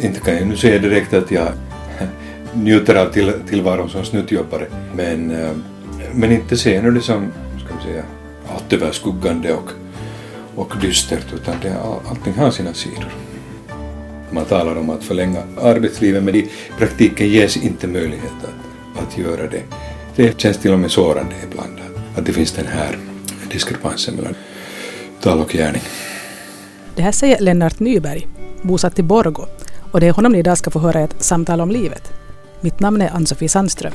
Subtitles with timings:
[0.00, 1.48] inte kan jag nu säga direkt att jag
[2.54, 4.66] njuter av till, tillvaron som snuttjobbare.
[4.94, 5.50] Men, eh,
[6.12, 7.32] men inte ser nu det som,
[7.64, 8.04] ska vi säga,
[8.54, 9.70] allt överskuggande och,
[10.54, 11.76] och dystert utan det,
[12.10, 13.08] allting har sina sidor.
[14.30, 19.46] Man talar om att förlänga arbetslivet men i praktiken ges inte möjlighet att, att göra
[19.46, 19.62] det.
[20.16, 21.78] Det känns till och med sårande ibland
[22.16, 22.98] att det finns den här
[23.52, 24.34] diskrepansen mellan
[25.20, 25.82] tal och gärning.
[26.96, 28.26] Det här säger Lennart Nyberg,
[28.62, 29.46] bosatt i Borgo,
[29.92, 32.12] och det är honom ni idag ska få höra ett samtal om livet.
[32.60, 33.94] Mitt namn är Ann-Sofie Sandström.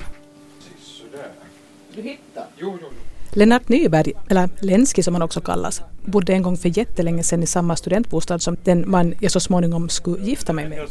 [1.95, 2.48] Du hittade?
[2.58, 2.88] Jo, jo.
[3.35, 7.48] Lennart Nyberg, eller Lenski som han också kallas, bodde en gång för jättelänge sedan i
[7.48, 10.88] samma studentbostad som den man jag så småningom skulle gifta mig med.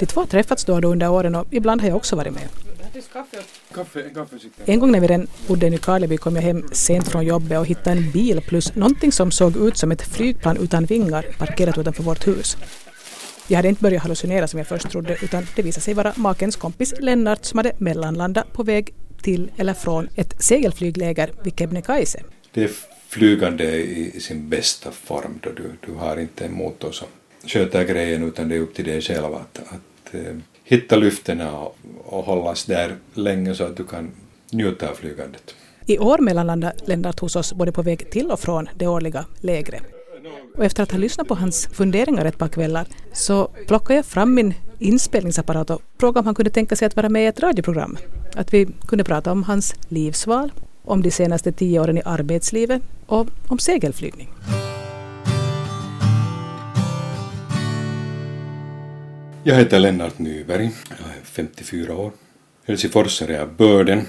[0.00, 2.34] De två har träffats då och då under åren och ibland har jag också varit
[2.34, 2.48] med.
[4.64, 7.66] En gång när vi redan bodde i Nykarleby kom jag hem sent från jobbet och
[7.66, 12.02] hittade en bil plus någonting som såg ut som ett flygplan utan vingar parkerat utanför
[12.02, 12.56] vårt hus.
[13.50, 16.56] Jag hade inte börjat hallucinera som jag först trodde utan det visade sig vara makens
[16.56, 22.22] kompis Lennart som hade mellanlandat på väg till eller från ett segelflygläger vid Kebnekaise.
[22.52, 22.70] Det är
[23.08, 27.08] flygande i sin bästa form då du, du har inte en motor som
[27.46, 31.76] sköter grejen utan det är upp till dig själv att, att uh, hitta lyftena och,
[32.04, 34.10] och hållas där länge så att du kan
[34.50, 35.54] njuta av flygandet.
[35.86, 39.97] I år mellanlandade Lennart hos oss både på väg till och från det årliga lägret.
[40.58, 44.34] Och efter att ha lyssnat på hans funderingar ett par kvällar så plockade jag fram
[44.34, 47.96] min inspelningsapparat och frågade om han kunde tänka sig att vara med i ett radioprogram.
[48.34, 50.52] Att vi kunde prata om hans livsval,
[50.84, 54.28] om de senaste tio åren i arbetslivet och om segelflygning.
[59.42, 62.12] Jag heter Lennart Nyberg, jag är 54 år.
[62.66, 64.06] Helsingforsare är börden.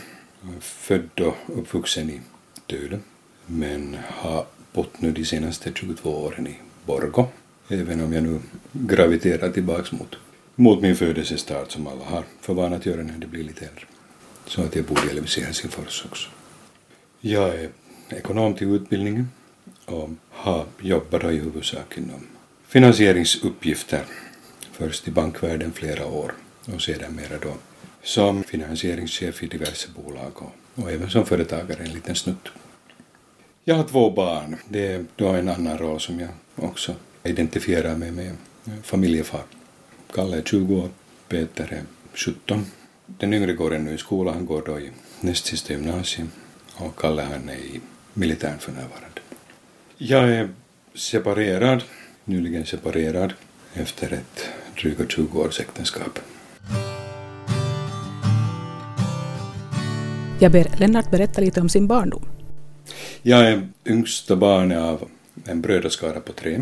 [0.59, 2.21] Född och uppvuxen i
[2.67, 2.99] Töle
[3.45, 4.45] men har
[4.79, 7.27] bott nu de senaste 22 åren i Borgo.
[7.69, 8.39] Även om jag nu
[8.71, 10.15] graviterar tillbaks mot,
[10.55, 13.85] mot min födelsestad som alla har för vana att göra när de blir lite äldre.
[14.45, 16.29] Så att jag bor delvis i Helsingfors också.
[17.21, 17.69] Jag är
[18.09, 19.29] ekonom till utbildningen
[19.85, 22.27] och har jobbat i huvudsak inom
[22.67, 24.03] finansieringsuppgifter.
[24.71, 26.33] Först i bankvärlden flera år
[26.73, 27.53] och sedermera då
[28.03, 32.49] som finansieringschef i diverse bolag och, och även som företagare en liten snutt.
[33.69, 34.55] Jag har två barn.
[34.69, 38.35] Det är då en annan roll som jag också identifierar mig med.
[38.83, 39.41] Familjefar.
[40.13, 40.89] Kalle är 20 år,
[41.27, 42.65] Peter är 17.
[43.05, 44.91] Den yngre går ännu i skolan, han går då i
[45.21, 46.31] näst sista gymnasium
[46.75, 47.81] och Kalle han är i
[48.13, 49.21] militären för närvarande.
[49.97, 50.49] Jag är
[50.95, 51.83] separerad,
[52.25, 53.33] nyligen separerad
[53.73, 54.49] efter ett
[54.81, 56.19] drygt 20 års äktenskap.
[60.39, 62.38] Jag ber Lennart berätta lite om sin barndom.
[63.21, 65.09] Jag är yngsta barnet av
[65.45, 66.61] en brödraskara på tre.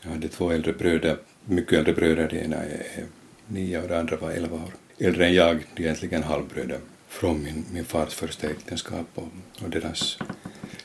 [0.00, 2.28] Jag hade två äldre bröder, mycket äldre bröder.
[2.30, 3.04] Det ena är
[3.46, 5.64] nio och det andra var elva år äldre än jag.
[5.74, 9.28] De är egentligen halvbröder från min, min fars första äktenskap och,
[9.62, 10.18] och deras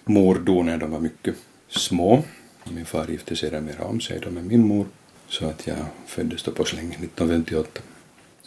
[0.03, 1.35] mor dog när de var mycket
[1.69, 2.23] små.
[2.63, 4.85] Min far gifte sig mer om sig då med min mor
[5.27, 7.81] så att jag föddes då på slängen 1958.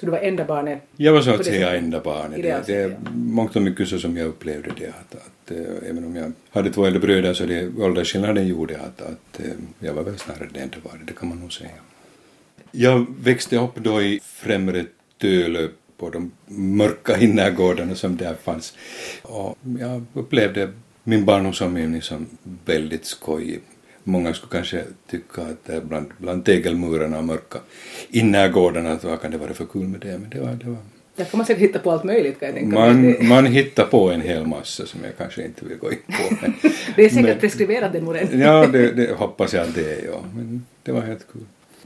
[0.01, 0.83] Så du var enda barnet?
[0.97, 2.43] Jag var så att säga enda barnet.
[2.43, 4.89] Det, det är mångt och mycket så som jag upplevde det.
[4.89, 9.03] Att, att, äh, även om jag hade två äldre bröder så det åldersskillnaden gjorde att,
[9.03, 9.47] att äh,
[9.79, 11.71] jag var väl snarare det enda barnet, det kan man nog säga.
[12.71, 14.85] Jag växte upp då i främre
[15.19, 18.75] Tölö på de mörka innergårdarna som där fanns.
[19.23, 20.73] Och jag upplevde
[21.05, 22.27] min barndom som som
[22.65, 23.61] väldigt skojig
[24.09, 27.59] Många skulle kanske tycka att bland, bland tegelmurarna och mörka
[28.11, 30.53] innergårdarna att vad kan det vara för kul med det, men det var...
[30.53, 30.79] Det var
[31.17, 33.29] där får man säkert hitta på allt möjligt kan jag tänka man.
[33.29, 36.47] Man hittar på en hel massa som jag kanske inte vill gå in på.
[36.97, 38.41] Det är säkert men, preskriberat den modellen.
[38.41, 40.25] ja, det, det hoppas jag att det är, ja.
[40.35, 41.43] Men det var helt kul.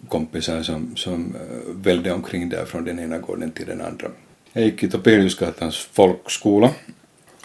[0.09, 4.09] Kompisar som, som uh, välde omkring där från den ena gården till den andra.
[4.53, 6.71] Jag gick i Topeliusgatans folkskola.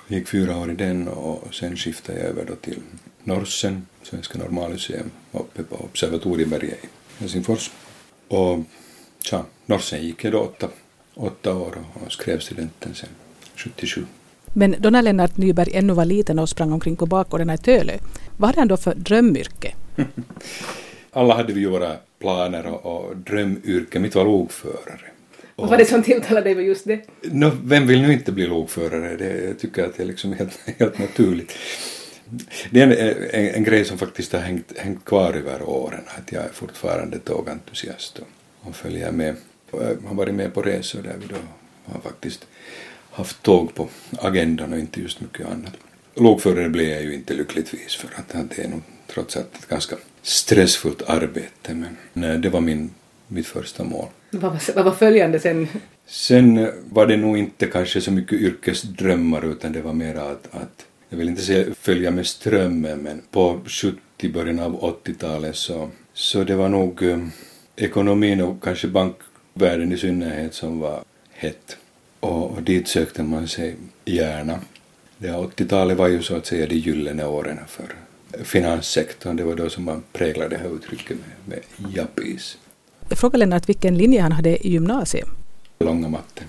[0.07, 2.79] Jag gick fyra år i den och sen skiftade jag över då till
[3.25, 6.87] Norsen, Svenska Normalmuseum, uppe på Observatorieberget i
[7.19, 7.71] Helsingfors.
[8.27, 8.59] Och
[9.19, 10.67] tja, Norsen gick jag då åtta,
[11.15, 13.09] åtta år och skrev studenten sen
[13.55, 14.05] 77.
[14.53, 17.93] Men då när Lennart Nyberg ännu var liten och sprang omkring på bakgården i Tölö,
[18.37, 19.75] vad hade han då för drömyrke?
[21.11, 23.99] Alla hade vi ju våra planer och, och drömyrke.
[23.99, 25.11] Mitt var lokförare.
[25.55, 27.01] Vad var det som tilltalade dig med just det?
[27.21, 29.17] No, vem vill nu inte bli lokförare?
[29.17, 31.51] Det, jag tycker att det är liksom helt, helt naturligt
[32.69, 36.31] det är en, en, en, grej som faktiskt har hängt, hängt kvar över åren, att
[36.31, 38.27] jag är fortfarande tågentusiast och,
[38.61, 39.35] och följer med.
[39.71, 41.35] Jag har varit med på resor där vi då
[41.85, 42.47] har faktiskt
[43.11, 43.89] haft tåg på
[44.19, 45.73] agendan och inte just mycket annat.
[46.15, 49.95] Lokförare blev jag ju inte lyckligtvis för att det är nog trots allt ett ganska
[50.21, 52.89] stressfullt arbete men det var min
[53.27, 54.07] mitt första mål.
[54.31, 55.67] Vad var, vad var följande sen?
[56.05, 60.85] Sen var det nog inte kanske så mycket yrkesdrömmar utan det var mer att, att
[61.15, 66.43] jag vill inte säga följa med strömmen men på 70 början av 80-talet så, så
[66.43, 67.27] det var nog eh,
[67.75, 71.77] ekonomin och kanske bankvärlden i synnerhet som var hett.
[72.19, 73.75] Och, och dit sökte man sig
[74.05, 74.59] gärna.
[75.17, 77.85] Det 80-talet var ju så att säga de gyllene åren för
[78.43, 79.35] finanssektorn.
[79.35, 82.57] Det var då som man präglade det här uttrycket med, med jappis.
[83.09, 85.27] Jag frågade Lennart vilken linje han hade i gymnasiet.
[85.79, 86.47] Långa matten.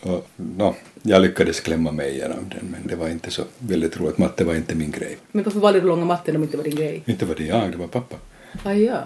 [0.00, 0.74] Och, no,
[1.06, 4.18] jag lyckades klämma mig igenom den men det var inte så väldigt roligt.
[4.18, 5.16] Matte var inte min grej.
[5.32, 7.02] Men varför valde du långa matten om det inte var din grej?
[7.06, 8.16] Inte var det jag, det var pappa.
[8.64, 9.00] Ah, ja.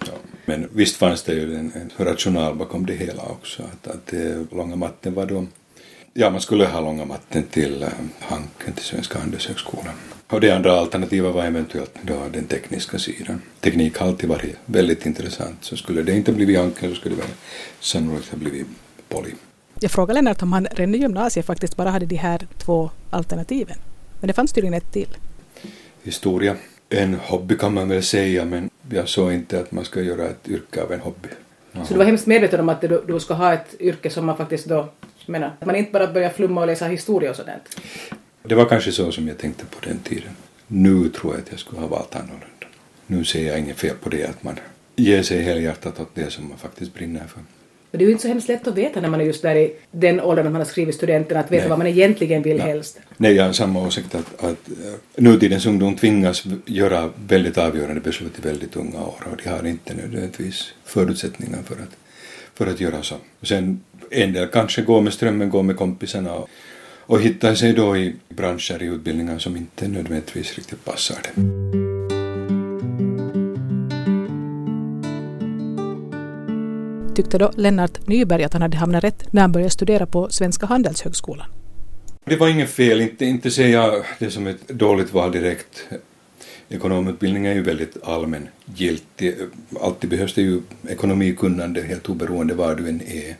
[0.00, 0.12] Ja.
[0.44, 3.62] Men visst fanns det ju en, en rational bakom det hela också.
[3.62, 5.46] Att, att det, långa matten var då...
[6.12, 7.88] Ja, man skulle ha långa matten till äh,
[8.20, 9.94] Hanken till Svenska Handelshögskolan.
[10.28, 13.42] Och det andra alternativet var eventuellt då den tekniska sidan.
[13.60, 15.56] Teknik har alltid varit väldigt intressant.
[15.60, 17.22] Så skulle det inte blivit Hanken så skulle det
[17.80, 18.66] sannolikt ha blivit
[19.08, 19.30] Poly.
[19.80, 23.76] Jag frågade Lennart om han redan i gymnasiet faktiskt bara hade de här två alternativen.
[24.20, 25.16] Men det fanns tydligen ett till.
[26.02, 26.56] Historia.
[26.88, 30.48] En hobby kan man väl säga men jag såg inte att man ska göra ett
[30.48, 31.28] yrke av en hobby.
[31.74, 31.84] Aha.
[31.84, 34.36] Så du var hemskt medveten om att du, du ska ha ett yrke som man
[34.36, 34.88] faktiskt då
[35.26, 37.80] menar, att man inte bara börjar flumma och läsa historia och sådant?
[38.42, 40.32] Det var kanske så som jag tänkte på den tiden.
[40.66, 42.46] Nu tror jag att jag skulle ha valt annorlunda.
[43.06, 44.58] Nu ser jag inget fel på det att man
[44.96, 47.40] ger sig helhjärtat åt det som man faktiskt brinner för.
[47.90, 49.54] Men det är ju inte så hemskt lätt att veta när man är just där
[49.56, 51.68] i den åldern när man har skrivit studenten, att veta Nej.
[51.68, 52.66] vad man egentligen vill Nej.
[52.66, 53.00] helst.
[53.16, 58.38] Nej, jag har samma åsikt att, att uh, nutidens ungdom tvingas göra väldigt avgörande beslut
[58.38, 61.96] i väldigt unga år och de har inte nödvändigtvis förutsättningar för att,
[62.54, 63.14] för att göra så.
[63.42, 63.80] Sen
[64.10, 66.48] en del kanske går med strömmen, går med kompisarna och,
[66.98, 71.85] och hittar sig då i branscher i utbildningar som inte nödvändigtvis riktigt passar dem.
[77.16, 80.66] Tyckte då Lennart Nyberg att han hade hamnat rätt när han började studera på Svenska
[80.66, 81.46] Handelshögskolan.
[82.24, 85.88] Det var inget fel, inte, inte ser jag det som ett dåligt val direkt.
[86.68, 89.34] Ekonomutbildning är ju väldigt allmängiltig.
[89.80, 93.36] Alltid behövs det ju ekonomikunnande helt oberoende var du än är.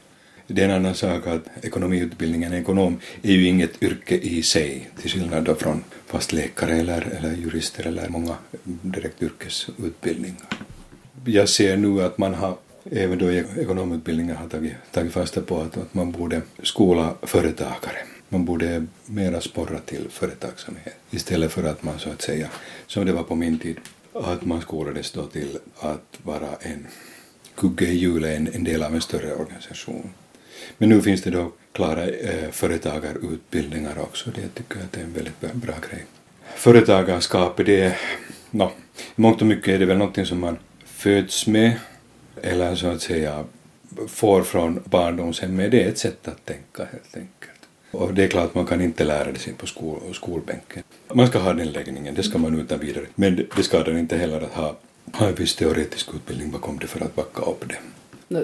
[0.47, 5.11] Det är en annan sak att ekonomiutbildningen, ekonom, är ju inget yrke i sig till
[5.11, 8.35] skillnad då från fast läkare eller, eller jurister eller många
[8.65, 10.47] direkt yrkesutbildningar.
[11.25, 12.57] Jag ser nu att man har
[12.91, 17.99] även då ekonomutbildningen har tagit, tagit fasta på att, att man borde skola företagare.
[18.29, 22.49] Man borde mera sporra till företagsamhet istället för att man så att säga,
[22.87, 23.77] som det var på min tid,
[24.13, 26.87] att man skolades då till att vara en
[27.55, 30.11] kugge i hjulet, en, en del av en större organisation.
[30.79, 35.05] Men nu finns det då klara eh, företagarutbildningar också, det tycker jag att det är
[35.05, 36.05] en väldigt bra, bra grej.
[36.57, 37.99] Företagarskapet, det är,
[38.51, 38.73] no,
[39.15, 41.73] mångt och mycket är det väl någonting som man föds med
[42.47, 43.45] eller så att säga
[44.09, 47.61] får från barndomshemmet, det är ett sätt att tänka helt enkelt.
[47.91, 50.83] Och det är klart man kan inte lära det sig på skol, skolbänken.
[51.15, 53.05] Man ska ha den läggningen, det ska man utan vidare.
[53.15, 54.77] Men det skadar inte heller att ha,
[55.13, 57.77] ha en viss teoretisk utbildning bakom det för att backa upp det.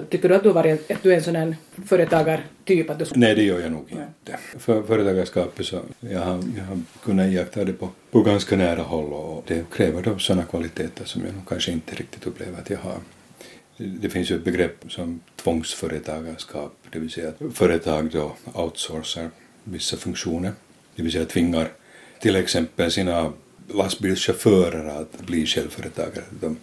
[0.09, 1.55] Tycker du att du, var en, att du är en sån här
[1.85, 2.89] företagartyp?
[2.89, 3.05] Att du...
[3.15, 4.39] Nej, det gör jag nog inte.
[4.59, 9.13] För företagarskapet så jag har jag har kunnat iaktta det på, på ganska nära håll
[9.13, 12.77] och det kräver då sådana kvaliteter som jag nog kanske inte riktigt upplever att jag
[12.77, 12.97] har.
[13.77, 19.29] Det finns ju ett begrepp som tvångsföretagarskap, det vill säga att företag då outsourcar
[19.63, 20.51] vissa funktioner,
[20.95, 21.71] det vill säga tvingar
[22.19, 23.33] till exempel sina
[23.67, 26.23] lastbilschaufförer att bli självföretagare.
[26.41, 26.57] De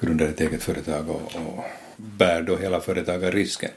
[0.00, 1.64] grundar ett eget företag och, och
[1.96, 3.70] bär då hela företagarrisken.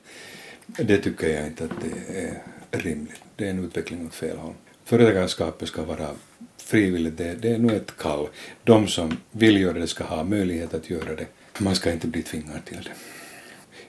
[0.65, 2.41] Det tycker jag inte att det är
[2.71, 3.21] rimligt.
[3.35, 4.53] Det är en utveckling åt fel håll.
[4.85, 6.09] Företagarskapet ska vara
[6.57, 8.27] frivilligt, det, det är nog ett kall.
[8.63, 11.27] De som vill göra det ska ha möjlighet att göra det
[11.57, 12.91] man ska inte bli tvingad till det.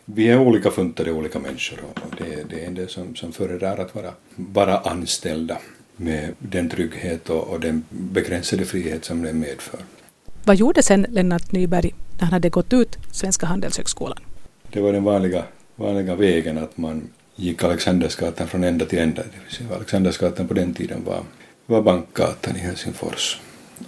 [0.04, 3.78] Vi är olika funtade olika människor och det, det är en del som, som föredrar
[3.78, 5.58] att vara, vara anställda
[5.96, 9.80] med den trygghet och, och den begränsade frihet som det medför.
[10.44, 14.18] Vad gjorde sen Lennart Nyberg när han hade gått ut Svenska Handelshögskolan?
[14.70, 15.44] Det var den vanliga,
[15.76, 19.22] vanliga vägen att man gick Alexandersgatan från ända till ända.
[19.74, 21.22] Alexandersgatan på den tiden var,
[21.66, 23.40] var Bankgatan i Helsingfors.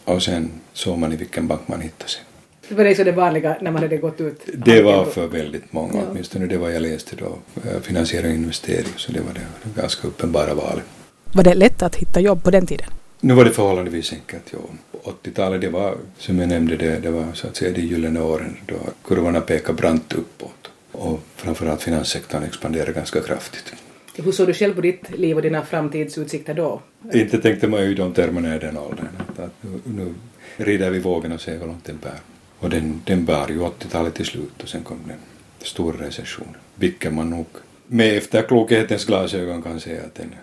[0.05, 2.23] Och sen såg man i vilken bank man hittade sig.
[2.69, 4.41] Det var det så det vanliga när man hade gått ut?
[4.55, 6.03] Det var för väldigt många, ja.
[6.11, 10.09] åtminstone det var jag läste då, eh, finansiering och investering, så det var det ganska
[10.09, 10.85] uppenbara valet.
[11.33, 12.87] Var det lätt att hitta jobb på den tiden?
[13.21, 14.59] Nu var det förhållandevis enkelt, ja.
[14.93, 18.21] På 80-talet, det var som jag nämnde, det, det var så att säga de gyllene
[18.21, 23.75] åren då kurvorna pekade brant uppåt och framförallt finanssektorn expanderade ganska kraftigt.
[24.17, 26.83] Hur såg du själv på ditt liv och dina framtidsutsikter då?
[27.13, 29.09] Inte tänkte man ju i de termerna i den åldern.
[29.37, 30.15] Att nu, nu
[30.57, 32.19] rider vi vågen och ser hur långt den bär.
[32.65, 35.19] Och den, den bar ju 80-talet till slut och sen kom den
[35.63, 36.57] stor recession.
[36.75, 37.47] Vilket man nog
[37.87, 40.35] med efterklokhetens glasögon kan säga att den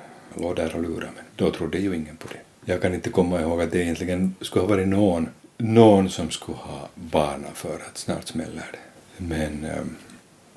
[0.42, 2.72] låg där och lurade men då trodde ju ingen på det.
[2.72, 6.58] Jag kan inte komma ihåg att det egentligen skulle ha varit någon, någon som skulle
[6.58, 9.24] ha varnat för att snart smäller det.
[9.26, 9.96] Men um,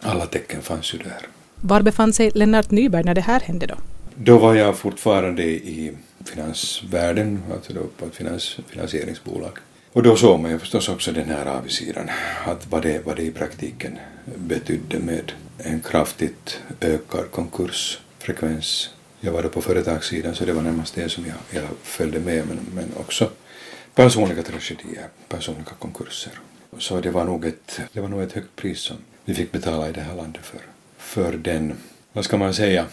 [0.00, 1.26] alla tecken fanns ju där.
[1.56, 3.76] Var befann sig Lennart Nyberg när det här hände då?
[4.14, 5.92] Då var jag fortfarande i
[6.24, 9.58] finansvärlden, alltså då på ett finans, finansieringsbolag.
[9.94, 12.10] Och då såg man ju förstås också den här avsidan,
[12.44, 13.98] att vad det, vad det i praktiken
[14.36, 18.90] betydde med en kraftigt ökad konkursfrekvens.
[19.20, 22.46] Jag var då på företagssidan så det var närmast det som jag, jag följde med
[22.48, 23.30] men, men också
[23.94, 26.32] personliga tragedier, personliga konkurser.
[26.78, 29.88] Så det var, nog ett, det var nog ett högt pris som vi fick betala
[29.88, 30.60] i det här landet för,
[30.98, 31.74] för den,
[32.12, 32.86] vad ska man säga,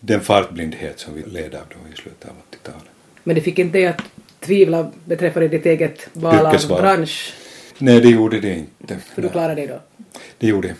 [0.00, 2.88] den fartblindhet som vi led av då i slutet av 80-talet.
[3.24, 4.02] Men det fick inte dig att
[4.42, 7.34] tvivla beträffande ditt eget val av bransch?
[7.78, 8.96] Nej, det gjorde det inte.
[9.14, 9.80] För du klarade dig då?
[10.38, 10.74] Det gjorde det.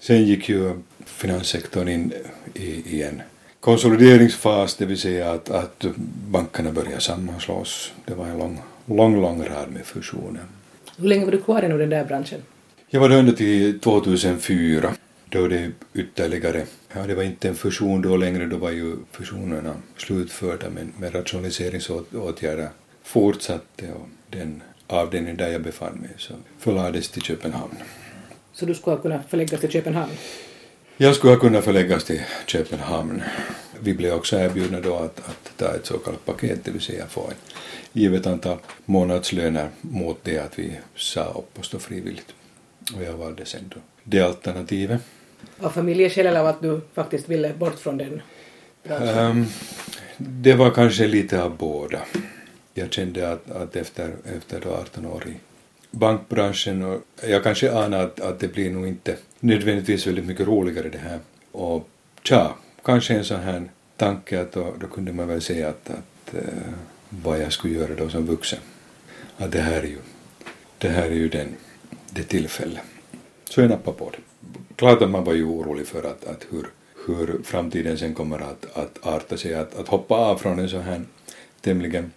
[0.00, 0.72] Sen gick ju
[1.04, 2.12] finanssektorn in
[2.54, 3.22] i, i en
[3.60, 5.84] konsolideringsfas, det vill säga att, att
[6.30, 7.92] bankerna började sammanslås.
[8.04, 10.42] Det var en lång, lång, lång rad med fusioner.
[10.96, 12.40] Hur länge var du kvar i den där branschen?
[12.88, 14.94] Jag var där ända till 2004
[15.28, 16.64] då det ytterligare,
[16.94, 21.10] ja det var inte en fusion då längre, då var ju fusionerna slutförda men, men
[21.10, 22.68] rationaliseringsåtgärder
[23.02, 27.76] fortsatte och den avdelning där jag befann mig så förlades till Köpenhamn.
[28.52, 30.12] Så du skulle ha kunnat förläggas till Köpenhamn?
[30.96, 33.22] Jag skulle ha kunnat förläggas till Köpenhamn.
[33.80, 37.06] Vi blev också erbjudna då att, att ta ett så kallat paket, det vill säga
[37.06, 37.54] få ett
[37.92, 42.34] givet antal månadslöner mot det att vi sa upp oss då frivilligt.
[42.96, 45.00] Och jag valde sen då det alternativet.
[45.60, 48.22] Av familjeskäl eller av att du faktiskt ville bort från den
[48.88, 49.46] um,
[50.16, 52.00] Det var kanske lite av båda.
[52.74, 55.34] Jag kände att, att efter, efter då 18 år i
[55.90, 60.88] bankbranschen och jag kanske anar att, att det blir nog inte nödvändigtvis väldigt mycket roligare
[60.88, 61.18] det här.
[61.52, 61.88] Och
[62.22, 66.34] tja, kanske en sån här tanke att då, då kunde man väl säga att, att
[66.34, 66.40] uh,
[67.08, 68.58] vad jag skulle göra då som vuxen.
[69.36, 69.98] Att det här är ju,
[70.78, 71.48] det här är ju den,
[72.10, 72.82] det tillfället.
[73.44, 74.48] Så jag nappade på det.
[74.76, 76.66] Klart att man var ju orolig för att, att hur,
[77.06, 80.82] hur framtiden sen kommer att, att arta sig, att, att hoppa av från en sån
[80.82, 81.02] här
[81.60, 82.12] tämligen,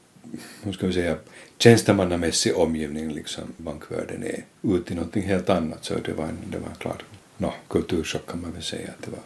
[0.64, 1.18] hur ska vi säga,
[1.58, 6.58] tjänstemannamässig omgivning liksom bankvärlden är ut i någonting helt annat så det var, en, det
[6.58, 7.04] var klart,
[7.38, 9.20] no, kulturchock kan man väl säga att det var.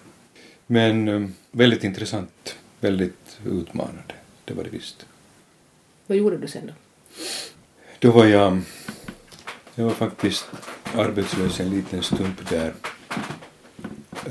[0.67, 4.13] Men um, väldigt intressant, väldigt utmanande,
[4.45, 5.05] det var det visst.
[6.07, 6.73] Vad gjorde du sen då?
[7.99, 8.61] Då var jag,
[9.75, 10.45] jag var faktiskt
[10.95, 12.73] arbetslös en liten stump där.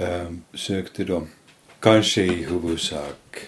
[0.01, 1.27] Ähm, sökte då
[1.81, 3.47] kanske i huvudsak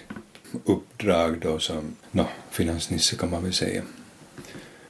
[0.64, 3.82] uppdrag då som no, finansnisse kan man väl säga.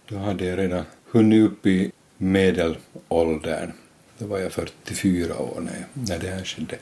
[0.09, 3.73] Då hade jag redan hunnit upp i medelåldern.
[4.19, 6.79] Då var jag 44 år när, när det här skedde.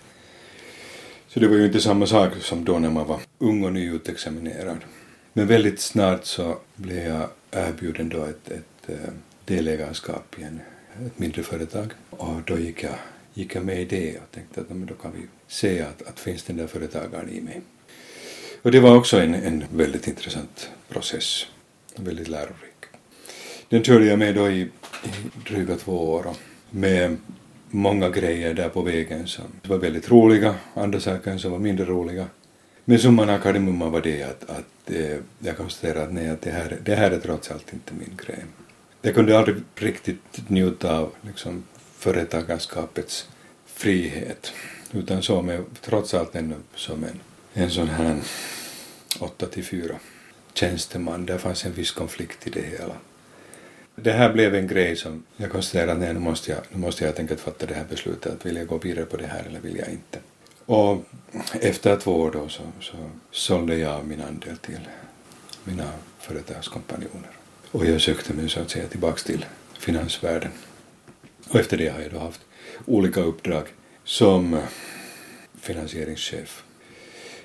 [1.28, 4.78] Så det var ju inte samma sak som då när man var ung och nyutexaminerad.
[5.32, 9.12] Men väldigt snart så blev jag erbjuden då ett, ett eh,
[9.44, 10.60] delägarskap i en
[11.06, 11.92] ett mindre företag.
[12.10, 12.94] Och då gick jag,
[13.34, 16.42] gick jag med i det och tänkte att då kan vi se att, att finns
[16.42, 17.60] den där företagaren i mig.
[18.68, 21.46] Och det var också en, en väldigt intressant process,
[21.96, 22.84] väldigt lärorik.
[23.68, 24.70] Den körde jag med då i, i
[25.48, 26.26] dryga två år
[26.70, 27.16] med
[27.70, 32.26] många grejer där på vägen som var väldigt roliga, andra saker som var mindre roliga.
[32.84, 36.50] Men summan av kardemumman var det att, att eh, jag konstaterade att nej, att det
[36.50, 38.44] här, det här är trots allt inte min grej
[39.02, 41.62] jag kunde aldrig riktigt njuta av liksom,
[41.98, 43.28] företagarskapets
[43.66, 44.52] frihet
[44.92, 47.20] utan såg mig trots allt ännu som en,
[47.58, 48.20] en sån här
[49.20, 49.98] 8 till 4
[50.54, 51.26] tjänsteman.
[51.26, 52.94] Det fanns en viss konflikt i det hela.
[53.94, 57.04] Det här blev en grej som jag konstaterade att nej, nu måste jag, nu måste
[57.04, 59.44] jag helt enkelt fatta det här beslutet att vill jag gå vidare på det här
[59.44, 60.18] eller vill jag inte.
[60.64, 61.04] Och
[61.52, 62.96] efter två år då så, så
[63.30, 64.80] sålde jag min andel till
[65.64, 67.30] mina företagskompanjoner.
[67.70, 69.46] Och jag sökte mig så att säga tillbaks till
[69.78, 70.50] finansvärlden.
[71.48, 72.40] Och efter det har jag då haft
[72.86, 73.64] olika uppdrag
[74.04, 74.60] som
[75.60, 76.64] finansieringschef.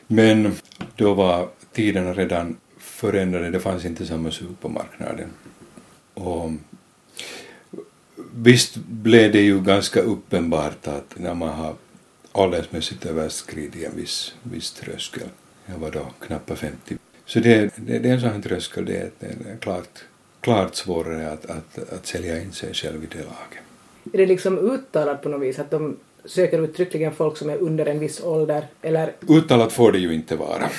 [0.08, 0.52] Men
[0.96, 5.30] då var tiderna redan förändrade, det fanns inte samma sug på marknaden.
[6.14, 6.52] Och
[8.36, 11.76] visst blev det ju ganska uppenbart att när man har
[12.32, 15.28] åldersmässigt överskridit en viss, viss tröskel,
[15.66, 18.98] jag var då knappt 50, så det, det, det är en sån här tröskel, det
[18.98, 20.04] är, det är klart
[20.44, 23.64] klart svårare att, att, att sälja in sig själv i det laget.
[24.14, 27.86] Är det liksom uttalat på något vis att de söker uttryckligen folk som är under
[27.86, 28.68] en viss ålder?
[28.82, 29.14] Eller?
[29.28, 30.70] Uttalat får det ju inte vara.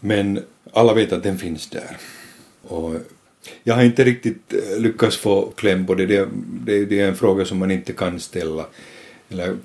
[0.00, 1.96] Men alla vet att den finns där.
[2.62, 2.94] Och
[3.62, 6.06] jag har inte riktigt eh, lyckats få kläm på det.
[6.06, 6.28] Det,
[6.64, 6.84] det.
[6.84, 8.66] det är en fråga som man inte kan ställa.
[9.28, 9.56] Eller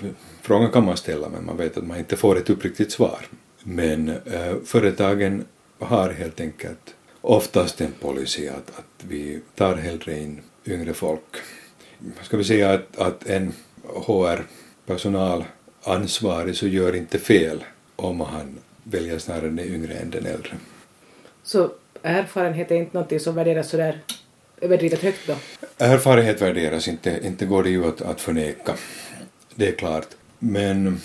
[0.41, 3.19] frågan kan man ställa men man vet att man inte får ett uppriktigt svar.
[3.63, 5.45] Men äh, företagen
[5.79, 11.35] har helt enkelt oftast en policy att, att vi tar hellre in yngre folk.
[12.21, 13.53] Ska vi säga att, att en
[13.83, 14.45] HR
[15.83, 17.63] ansvarig så gör inte fel
[17.95, 20.57] om han väljer snarare den yngre än den äldre.
[21.43, 21.71] Så
[22.01, 23.99] erfarenhet är inte någonting som värderas sådär
[24.61, 25.35] överdrivet högt då?
[25.77, 28.75] Erfarenhet värderas inte, inte går det ju att, att förneka.
[29.55, 30.07] Det är klart.
[30.39, 31.01] Men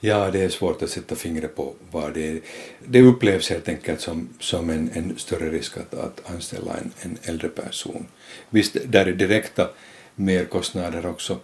[0.00, 2.40] ja, det är svårt att sätta fingret på vad det är.
[2.86, 7.18] Det upplevs helt enkelt som, som en, en större risk att, att anställa en, en
[7.22, 8.06] äldre person.
[8.50, 9.70] Visst, där är direkta
[10.14, 11.38] merkostnader också.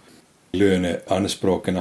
[0.55, 1.79] Löneanspråken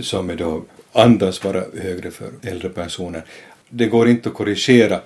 [0.00, 3.24] som är då andas vara högre för äldre personer.
[3.68, 5.00] Det går inte att korrigera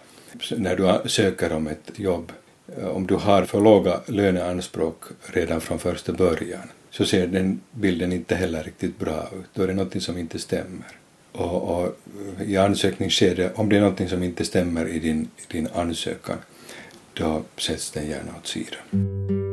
[0.56, 2.32] när du söker om ett jobb
[2.76, 8.12] eh, om du har för låga löneanspråk redan från första början så ser den bilden
[8.12, 9.46] inte heller riktigt bra ut.
[9.54, 10.86] Då är det någonting som inte stämmer.
[11.32, 11.84] Och, och
[12.40, 16.38] eh, i ansökningsskedet, om det är någonting som inte stämmer i din, din ansökan,
[17.14, 19.45] då sätts den gärna åt sidan.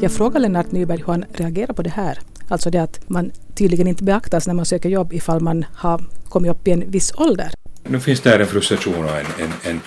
[0.00, 2.18] Jag frågade Lennart Nyberg hur han reagerar på det här.
[2.48, 6.50] Alltså det att man tydligen inte beaktas när man söker jobb ifall man har kommit
[6.50, 7.50] upp i en viss ålder.
[7.88, 9.26] Nu finns där en frustration och en,
[9.64, 9.80] en,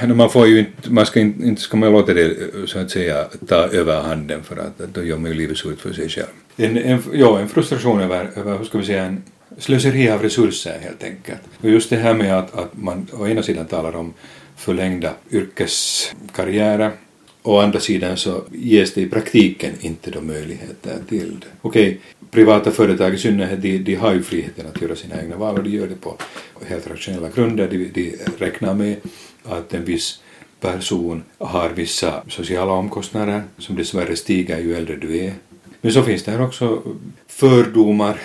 [0.00, 2.90] en man får ju inte, man ska inte, inte ska man låta det så att
[2.90, 6.26] säga ta över handen för att då gör man ju livet surt för sig själv.
[6.56, 9.22] En, en, ja, en frustration över, över, hur ska vi säga, en
[9.58, 11.40] slöseri av resurser helt enkelt.
[11.62, 14.14] Och just det här med att, att man å ena sidan talar om
[14.56, 16.90] förlängda yrkeskarriärer
[17.46, 21.46] Å andra sidan så ges det i praktiken inte då möjligheter till det.
[21.62, 22.00] Okej,
[22.30, 25.64] privata företag i synnerhet, de, de har ju friheten att göra sina egna val och
[25.64, 26.16] de gör det på
[26.66, 27.68] helt rationella grunder.
[27.68, 28.96] De, de räknar med
[29.44, 30.20] att en viss
[30.60, 35.32] person har vissa sociala omkostnader som dessvärre stiger ju äldre du är.
[35.80, 36.82] Men så finns det här också
[37.26, 38.20] fördomar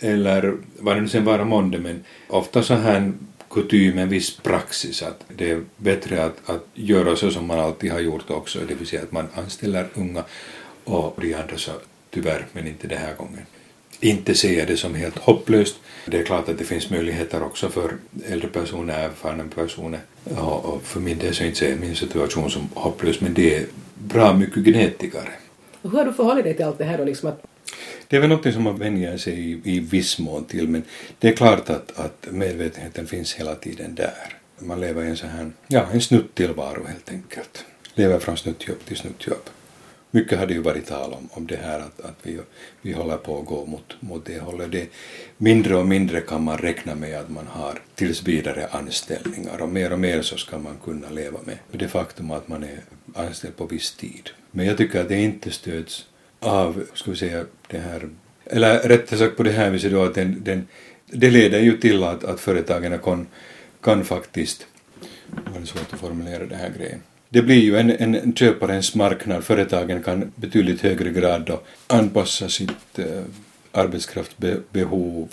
[0.00, 3.12] eller vad det nu sen vara månde men ofta så här
[3.50, 7.92] kutym, en viss praxis att det är bättre att, att göra så som man alltid
[7.92, 10.24] har gjort också, det vill säga att man anställer unga
[10.84, 11.70] och de andra så
[12.10, 13.46] tyvärr, men inte den här gången.
[14.00, 15.76] Inte ser jag det som helt hopplöst.
[16.06, 17.96] Det är klart att det finns möjligheter också för
[18.28, 22.50] äldre personer, erfarna personer och, och för min del så inte ser jag min situation
[22.50, 25.32] som hopplös men det är bra mycket gnetigare.
[25.82, 27.04] Hur har du förhållit dig till allt det här då?
[27.04, 27.42] Liksom att
[28.08, 30.82] det är väl något som man vänjer sig i, i viss mån till men
[31.18, 34.36] det är klart att, att medvetenheten finns hela tiden där.
[34.58, 37.64] Man lever i en sån här, ja, en snuttillvaro helt enkelt.
[37.94, 39.50] Lever från snuttjobb till snuttjobb.
[40.10, 42.38] Mycket har det ju varit tal om, om det här att, att vi,
[42.82, 44.72] vi håller på att gå mot, mot det hållet.
[44.72, 44.88] Det,
[45.36, 49.92] mindre och mindre kan man räkna med att man har tills vidare anställningar och mer
[49.92, 52.80] och mer så ska man kunna leva med det faktum att man är
[53.14, 54.30] anställd på viss tid.
[54.50, 56.06] Men jag tycker att det inte stöds
[56.40, 58.08] av, ska vi säga, det här,
[58.44, 60.68] eller rättare sagt på det här viset då att den, den,
[61.06, 63.26] det leder ju till att, att företagen kan,
[63.82, 64.66] kan faktiskt,
[65.30, 69.44] det var svårt att formulera det här grejen, det blir ju en, en köparens marknad,
[69.44, 73.22] företagen kan betydligt högre grad då anpassa sitt eh,
[73.72, 75.28] arbetskraftsbehov.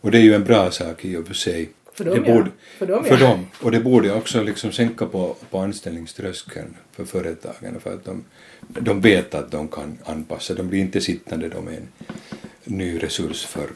[0.00, 1.70] Och det är ju en bra sak i och för sig.
[2.02, 2.78] För dem, borde, ja.
[2.78, 3.28] För dem, för ja.
[3.28, 3.46] dem.
[3.60, 8.24] Och det borde också liksom sänka på, på anställningströskeln för företagen för att de,
[8.68, 10.54] de vet att de kan anpassa.
[10.54, 11.88] De blir inte sittande då med en
[12.64, 13.66] ny resurs för,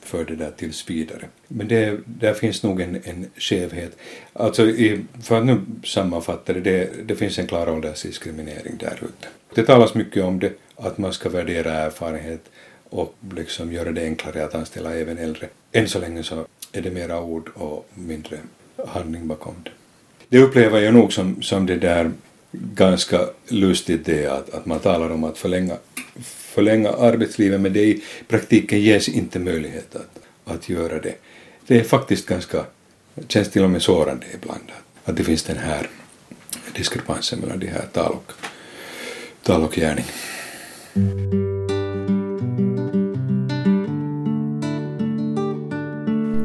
[0.00, 1.24] för det där tills vidare.
[1.48, 3.96] Men det, där finns nog en, en skevhet.
[4.32, 9.28] Alltså i, för att nu sammanfatta det, det, det finns en klar åldersdiskriminering där ute.
[9.54, 12.44] Det talas mycket om det, att man ska värdera erfarenhet
[12.90, 15.48] och liksom göra det enklare att anställa även äldre.
[15.72, 18.38] Än så länge så är det mera ord och mindre
[18.86, 19.70] handling bakom det.
[20.28, 22.12] Det upplever jag nog som, som det där
[22.52, 25.76] ganska lustigt det att, att man talar om att förlänga,
[26.24, 31.14] förlänga arbetslivet men det i praktiken ges inte möjlighet att, att göra det.
[31.66, 32.64] Det är faktiskt ganska,
[33.28, 35.88] känns till och med sårande ibland att, att det finns den här
[36.76, 38.32] diskrepansen mellan de här tal och,
[39.42, 40.06] tal och gärning.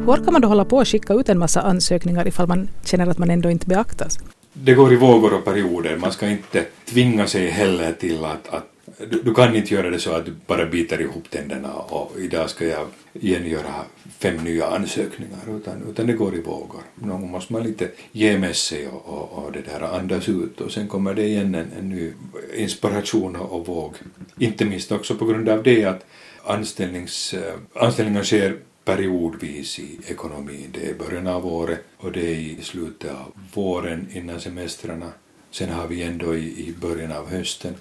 [0.05, 3.07] Hur orkar man då hålla på och skicka ut en massa ansökningar ifall man känner
[3.07, 4.19] att man ändå inte beaktas?
[4.53, 5.97] Det går i vågor och perioder.
[5.97, 8.65] Man ska inte tvinga sig heller till att, att
[9.09, 12.49] du, du, kan inte göra det så att du bara biter ihop tänderna och idag
[12.49, 13.73] ska jag igen göra
[14.19, 16.81] fem nya ansökningar utan, utan det går i vågor.
[16.95, 20.71] Någon måste man lite ge med sig och, och, och det där andas ut och
[20.71, 22.13] sen kommer det igen en, en ny
[22.57, 23.95] inspiration och, våg.
[24.39, 26.05] Inte minst också på grund av det att
[26.43, 30.69] anställnings, eh, anställningar sker periodvis i ekonomin.
[30.71, 35.11] Det är början av året och det är i slutet av våren innan semestrarna.
[35.51, 37.75] Sen har vi ändå i, i början av hösten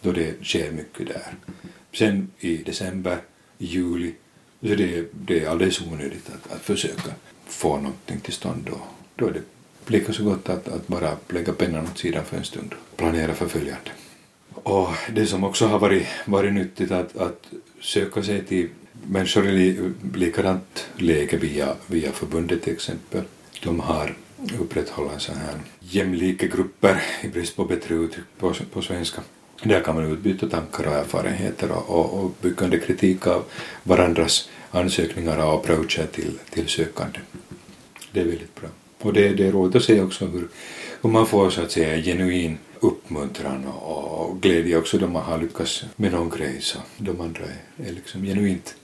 [0.00, 1.34] då det sker mycket där.
[1.92, 3.18] Sen i december,
[3.58, 4.12] i juli,
[4.60, 7.10] så det, det är alldeles onödigt att, att försöka
[7.46, 8.80] få någonting till stånd då.
[9.16, 9.42] Då är det
[9.86, 13.34] lika så gott att, att bara lägga pennan åt sidan för en stund och planera
[13.34, 13.90] för följande.
[14.54, 17.46] Och det som också har varit, varit nyttigt att, att
[17.80, 18.68] söka sig till
[19.06, 23.22] människor i likadant läge via, via förbundet till exempel.
[23.62, 24.14] De har
[24.60, 29.22] upprätthållit en sån här jämlika grupper i brist på bättre uttryck på, på svenska.
[29.62, 33.44] Där kan man utbyta tankar och erfarenheter och, och, och byggande kritik av
[33.82, 37.18] varandras ansökningar och approacher till, till sökande.
[38.12, 38.68] Det är väldigt bra.
[38.98, 40.48] Och det, det är roligt att se också hur,
[41.02, 45.38] hur man får så att säga genuin uppmuntran och, och glädje också då man har
[45.38, 48.74] lyckats med någon grej så de andra är, är liksom genuint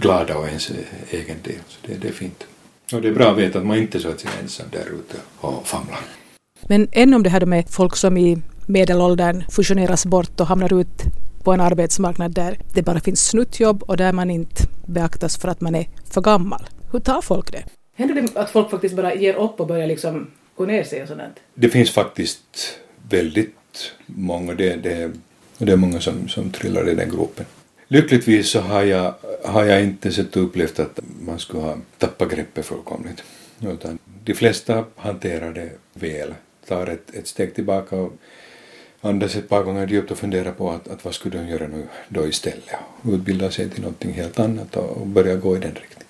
[0.00, 0.70] glada och ens
[1.10, 1.60] egen del.
[1.68, 2.46] Så det, det är fint.
[2.92, 4.80] Och det är bra att veta att man inte är så att säga ensam där
[4.80, 5.98] ute och famlar.
[6.62, 11.02] Men än om det här med folk som i medelåldern fusioneras bort och hamnar ut
[11.44, 15.60] på en arbetsmarknad där det bara finns snuttjobb och där man inte beaktas för att
[15.60, 16.62] man är för gammal.
[16.92, 17.64] Hur tar folk det?
[17.96, 21.08] Händer det att folk faktiskt bara ger upp och börjar liksom gå ner sig och
[21.08, 21.34] sådant?
[21.54, 25.10] Det finns faktiskt väldigt många, det, det,
[25.58, 27.46] det är många som, som trillar i den gropen.
[27.92, 32.30] Lyckligtvis så har jag, har jag inte sett och upplevt att man skulle ha tappat
[32.30, 33.24] greppet fullkomligt.
[33.60, 36.34] Utan de flesta hanterar det väl,
[36.68, 38.12] tar ett, ett steg tillbaka och
[39.00, 41.86] andas ett par gånger djupt och funderar på att, att vad skulle de göra nu
[42.08, 42.68] då istället
[43.02, 46.06] och utbilda sig till någonting helt annat och börja gå i den riktningen.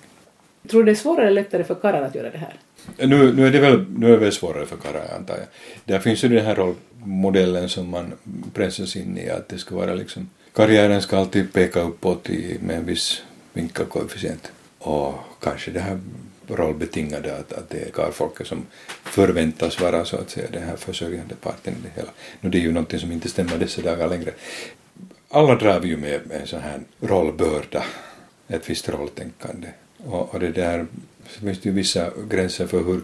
[0.69, 2.55] Tror du det är svårare eller lättare för karlar att göra det här?
[2.97, 5.47] Nu, nu, är det väl, nu är det väl svårare för karlar antar jag.
[5.85, 8.13] Där finns ju den här rollmodellen som man
[8.53, 12.77] pressas in i att det ska vara liksom karriären ska alltid peka uppåt i, med
[12.77, 13.21] en viss
[13.53, 15.99] vinkelkoefficient och kanske det här
[16.47, 18.65] rollbetingade att, att det är karlfolket som
[19.03, 22.11] förväntas vara så att säga den här försörjande parten i det hela.
[22.41, 24.31] Nu det är ju någonting som inte stämmer dessa dagar längre.
[25.29, 27.83] Alla drar vi ju med en sån här rollbörda,
[28.47, 30.85] ett visst rolltänkande och, och det där
[31.29, 33.01] så finns det ju vissa gränser för hur,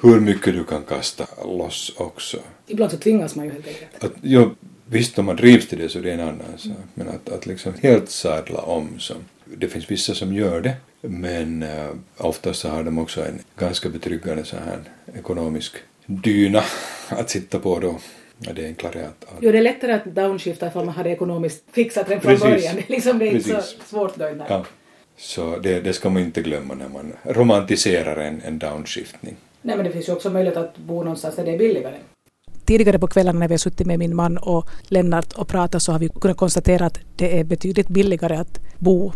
[0.00, 2.38] hur mycket du kan kasta loss också.
[2.66, 4.04] Ibland så tvingas man ju helt enkelt.
[4.04, 4.54] Att, jo,
[4.90, 7.46] visst om man drivs till det så det är en annan sak, men att, att
[7.46, 9.14] liksom helt sadla om så.
[9.44, 13.88] Det finns vissa som gör det, men uh, oftast så har de också en ganska
[13.88, 14.78] betryggande så här
[15.18, 15.76] ekonomisk
[16.06, 16.62] dyna
[17.08, 17.98] att sitta på då.
[18.38, 19.24] Ja, det är enklare att...
[19.24, 19.38] att...
[19.40, 22.76] Jo, det är lättare att downshifta ifall man har det ekonomiskt fixat redan från början.
[22.88, 23.50] liksom, det är Precis.
[23.50, 24.30] inte så svårt då.
[24.48, 24.64] Ja.
[25.16, 29.36] Så det, det ska man inte glömma när man romantiserar en, en downshiftning.
[29.62, 31.96] Nej, men det finns ju också möjlighet att bo någonstans där det är billigare.
[32.70, 35.92] Tidigare på kvällarna när vi har suttit med min man och Lennart och pratat så
[35.92, 39.12] har vi kunnat konstatera att det är betydligt billigare att bo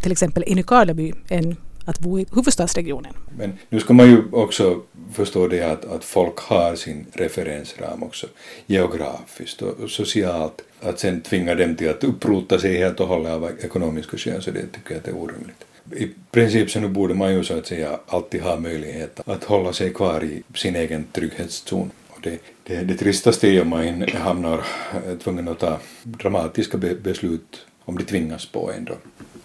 [0.00, 3.12] till exempel i Nykarleby än att bo i huvudstadsregionen.
[3.38, 4.80] Men nu ska man ju också
[5.12, 8.26] förstå det att, att folk har sin referensram också
[8.66, 10.62] geografiskt och socialt.
[10.82, 14.50] Att sen tvinga dem till att upprota sig helt och hållet av ekonomiska skäl så
[14.50, 15.64] det tycker jag att det är orimligt.
[15.96, 19.72] I princip så nu borde man ju så att säga alltid ha möjlighet att hålla
[19.72, 21.90] sig kvar i sin egen trygghetszon.
[22.24, 27.66] Det, det, det tristaste är om man hamnar eh, tvungen att ta dramatiska be beslut
[27.84, 28.94] om det tvingas på en då,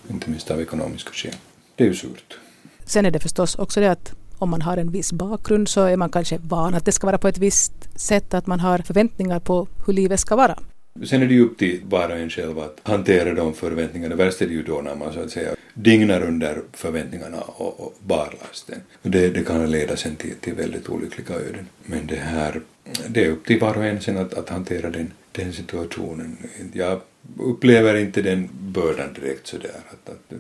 [0.10, 1.36] inte minst av ekonomiska skäl.
[1.76, 2.40] Det är ju surt.
[2.86, 5.98] Sen är det förstås också det att om man har en viss bakgrund så är
[5.98, 9.40] man kanske van att det ska vara på ett visst sätt, att man har förväntningar
[9.40, 10.60] på hur livet ska vara.
[11.06, 14.16] Sen är det ju upp till var och en själv att hantera de förväntningarna.
[14.16, 17.96] Värst är det ju då när man så att säga dignar under förväntningarna och, och
[18.00, 18.82] barlasten.
[19.02, 21.68] Det, det kan leda sen till, till väldigt olyckliga öden.
[21.86, 22.62] Men det här,
[23.08, 26.38] det är upp till var och en sen att, att hantera den, den situationen.
[26.74, 27.02] Jag
[27.40, 29.72] upplever inte den bördan direkt sådär.
[29.90, 30.40] Att, att,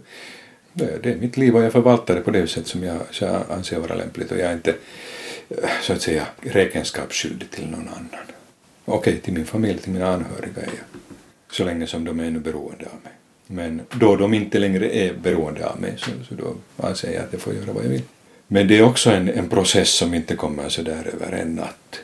[0.74, 3.80] det, är mitt liv och jag förvaltar det på det sätt som jag, jag anser
[3.80, 4.76] vara lämpligt och jag är inte
[5.50, 8.39] eh, så att säga räkenskapsskyldig till någon annan.
[8.92, 11.02] Okej, till min familj, till mina anhöriga är jag.
[11.52, 13.14] Så länge som de är ännu beroende av mig.
[13.48, 16.56] Men då de inte längre är beroende av mig så, så då
[16.88, 18.02] anser jag att jag får göra vad jag vill.
[18.48, 22.00] Men det är också en, en process som inte kommer så där över en natt.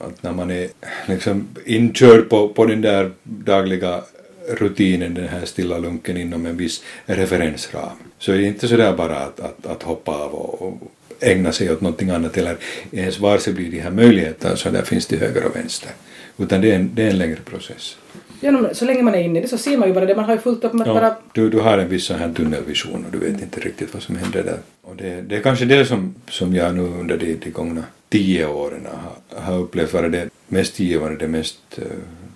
[0.00, 0.68] Att när man är
[1.06, 4.02] liksom inkörd på, på den där dagliga
[4.48, 8.96] rutinen, den här stilla lunken inom en viss referensram, så är det inte så där
[8.96, 10.74] bara att, att, att hoppa av och, och
[11.20, 12.56] ägna sig åt någonting annat eller
[12.92, 15.90] ens varse blir de här möjligheterna så där finns till höger och vänster.
[16.38, 17.96] Utan det är en, det är en längre process.
[18.40, 20.24] Ja, så länge man är inne i det så ser man ju bara det, man
[20.24, 21.16] har ju fullt upp med ja, bara...
[21.32, 24.16] Du, du har en viss sån här tunnelvision och du vet inte riktigt vad som
[24.16, 24.58] händer där.
[24.82, 28.46] Och det, det är kanske det som, som jag nu under de, de gångna tio
[28.46, 31.84] åren har, har upplevt vara det mest givande, det mest uh,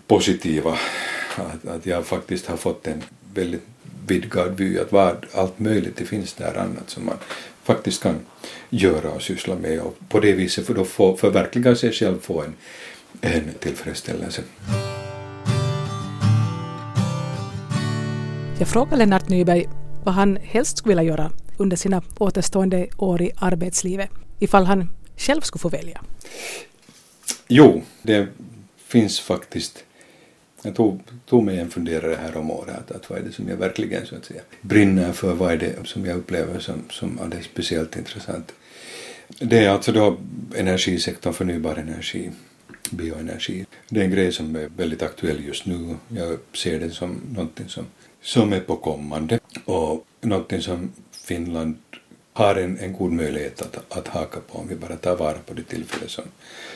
[0.07, 0.79] positiva.
[1.37, 3.03] Att, att jag faktiskt har fått en
[3.35, 3.63] väldigt
[4.07, 7.17] vidgad vy, att vad allt möjligt det finns där annat som man
[7.63, 8.19] faktiskt kan
[8.71, 12.43] göra och syssla med och på det viset för då få, förverkliga sig själv, få
[12.43, 12.55] en
[13.21, 14.43] en tillfredsställelse.
[18.59, 19.69] Jag frågade Lennart Nyberg
[20.05, 25.41] vad han helst skulle vilja göra under sina återstående år i arbetslivet ifall han själv
[25.41, 26.01] skulle få välja.
[27.49, 28.29] Jo, det
[28.77, 29.85] finns faktiskt
[30.65, 33.49] jag tog, tog mig en funderare här om året att, att vad är det som
[33.49, 37.19] jag verkligen så att säga brinner för, vad är det som jag upplever som, som
[37.19, 38.53] alldeles speciellt intressant.
[39.39, 40.17] Det är alltså då
[40.57, 42.31] energisektorn, förnybar energi,
[42.93, 43.67] bioenergi.
[43.89, 45.97] Det är en grej som är väldigt aktuell just nu.
[46.09, 47.87] Jag ser det som någonting som,
[48.23, 51.77] som är på kommande och någonting som Finland
[52.33, 55.55] har en, en god möjlighet att, att haka på om vi bara tar vara på
[55.55, 56.25] det tillfälle som,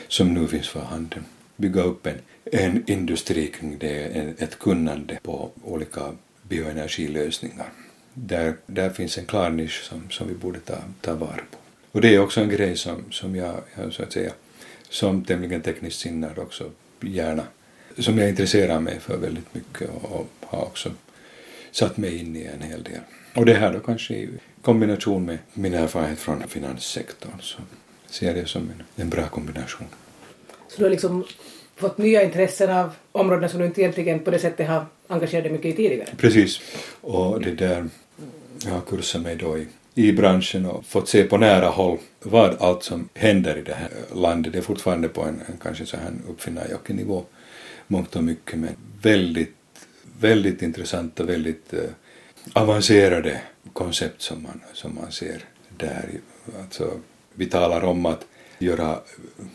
[0.07, 1.25] som nu finns för handen.
[1.55, 2.17] Bygga upp en,
[2.51, 7.69] en industri kring det, en, ett kunnande på olika bioenergilösningar.
[8.13, 11.57] Där, där finns en klar nisch som, som vi borde ta, ta vara på.
[11.91, 14.31] Och det är också en grej som, som jag, jag så att säga,
[14.89, 16.71] som tämligen tekniskt sinnad också
[17.01, 17.43] gärna,
[17.99, 20.91] som jag intresserar mig för väldigt mycket och, har också
[21.71, 22.99] satt mig in i en hel del.
[23.35, 24.29] Och det här då kanske i
[24.61, 27.57] kombination med min erfarenhet från finanssektorn så
[28.09, 29.87] ser jag det som en, en bra kombination.
[30.67, 31.25] Så du har liksom
[31.75, 35.51] fått nya intressen av områden som du inte egentligen på det sättet har engagerat dig
[35.51, 36.09] mycket i tidigare?
[36.17, 36.61] Precis.
[37.01, 37.89] Och det där,
[38.65, 39.67] jag har kursat mig då i,
[39.97, 43.89] i branschen och fått se på nära håll vad allt som händer i det här
[44.15, 44.53] landet.
[44.53, 47.25] Det är fortfarande på en, kanske så här uppfinnarjocke-nivå
[47.87, 49.55] mångt och mycket men väldigt,
[50.19, 51.79] väldigt intressanta, väldigt eh,
[52.53, 53.41] avancerade
[53.73, 55.43] koncept som man, som man ser
[55.77, 56.09] där.
[56.59, 56.99] Alltså,
[57.33, 58.25] vi talar om att
[58.59, 58.99] göra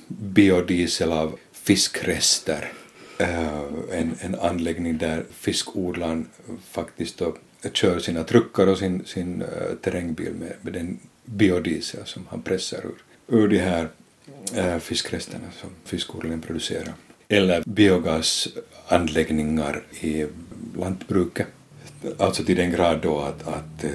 [0.09, 2.73] biodiesel av fiskrester.
[3.21, 6.29] Uh, en, en anläggning där fiskodlaren
[6.71, 7.35] faktiskt då
[7.72, 9.48] kör sina truckar och sin, sin uh,
[9.83, 13.88] terrängbil med, med den biodiesel som han pressar ur, ur de här
[14.59, 16.94] uh, fiskresterna som fiskodlingen producerar.
[17.29, 20.27] Eller biogasanläggningar i
[20.77, 21.46] lantbruket
[22.18, 23.90] Alltså till den grad då att, att eh,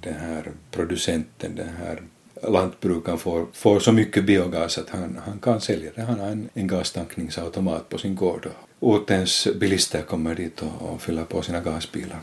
[0.00, 2.02] den här producenten, den här
[2.42, 6.02] lantbrukaren får, får så mycket biogas att han, han kan sälja det.
[6.02, 11.02] Han har en, en gastankningsautomat på sin gård och ortens bilister kommer dit och, och
[11.02, 12.20] fyller på sina gasbilar.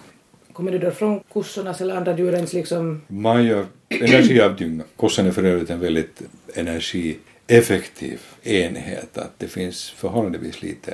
[0.55, 3.01] Kommer du då från kossornas eller andra djurens liksom...
[3.07, 4.83] Man gör energiavdynga.
[4.95, 6.21] Kossan är för övrigt en väldigt
[6.53, 10.93] energieffektiv enhet, att det finns förhållandevis lite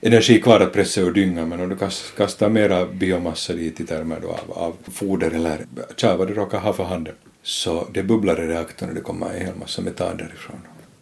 [0.00, 1.76] energi kvar att pressa ur dyngan men om du
[2.16, 5.58] kastar mera biomassa dit i termer då av, av foder eller
[5.96, 9.30] tja vad du råkar ha för handen så det bubblar i reaktorn och det kommer
[9.30, 10.58] en hel massa metan därifrån.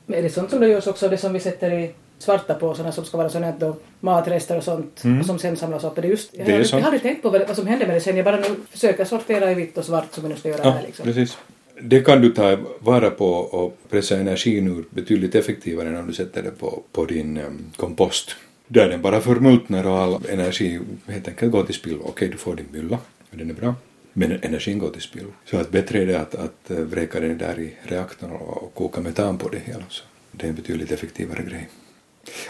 [0.07, 1.91] Men är det sånt som det görs också, det som vi sätter i
[2.23, 5.21] svarta påsarna som ska vara sådana då matrester och sånt mm.
[5.21, 5.99] och som sen samlas upp?
[5.99, 7.97] Är det just, jag, det har, jag har aldrig tänkt på vad som händer med
[7.97, 10.49] det sen, jag bara nu försöker sortera i vitt och svart som vi nu ska
[10.49, 11.05] göra ja, här liksom.
[11.05, 11.39] precis.
[11.81, 16.13] Det kan du ta vara på och pressa energin ur betydligt effektivare än om du
[16.13, 18.37] sätter det på, på din um, kompost
[18.69, 22.03] där den bara förmultnar och all energi helt enkelt går till spillo.
[22.05, 22.99] Okej, du får din mylla,
[23.31, 23.75] den är bra,
[24.13, 25.29] men energin går till spillo.
[25.45, 29.39] Så att bättre är det att, att vräka den där i reaktorn och koka metan
[29.39, 29.85] på det hela.
[29.89, 31.69] Så det är en betydligt effektivare grej.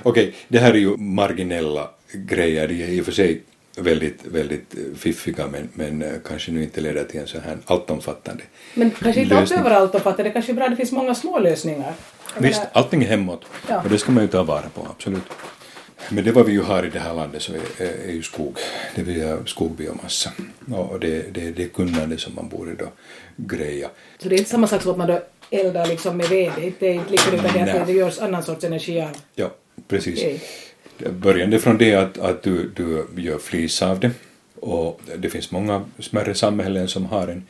[0.02, 3.42] Okej, det här är ju marginella grejer, de är i och för sig
[3.76, 8.42] väldigt, väldigt fiffiga men, men kanske nu inte leder till en så här alltomfattande
[8.74, 9.58] Men kanske inte lösning.
[9.58, 11.94] allt alltomfattande, det kanske är bra, det finns många små lösningar.
[12.38, 12.70] Visst, menar...
[12.72, 13.82] allting är hemåt ja.
[13.82, 15.22] och det ska man ju ta vara på, absolut.
[16.10, 18.22] Men det vad vi ju har i det här landet så är, är, är ju
[18.22, 18.58] skog,
[18.94, 20.30] det vill säga skogbiomassa.
[20.72, 22.86] Och det, det, det är kunnande som man borde då
[23.36, 23.88] greja.
[24.18, 26.86] Så det är inte samma sak som att man då eldar liksom med ved, det
[26.86, 29.10] är inte lika utan det att det görs annan sorts energi av?
[29.34, 29.50] Ja,
[29.88, 30.18] precis.
[30.18, 30.38] Okay.
[31.12, 34.10] Börjande från det att, att du, du gör flis av det
[34.60, 37.46] och det finns många smärre samhällen som har en,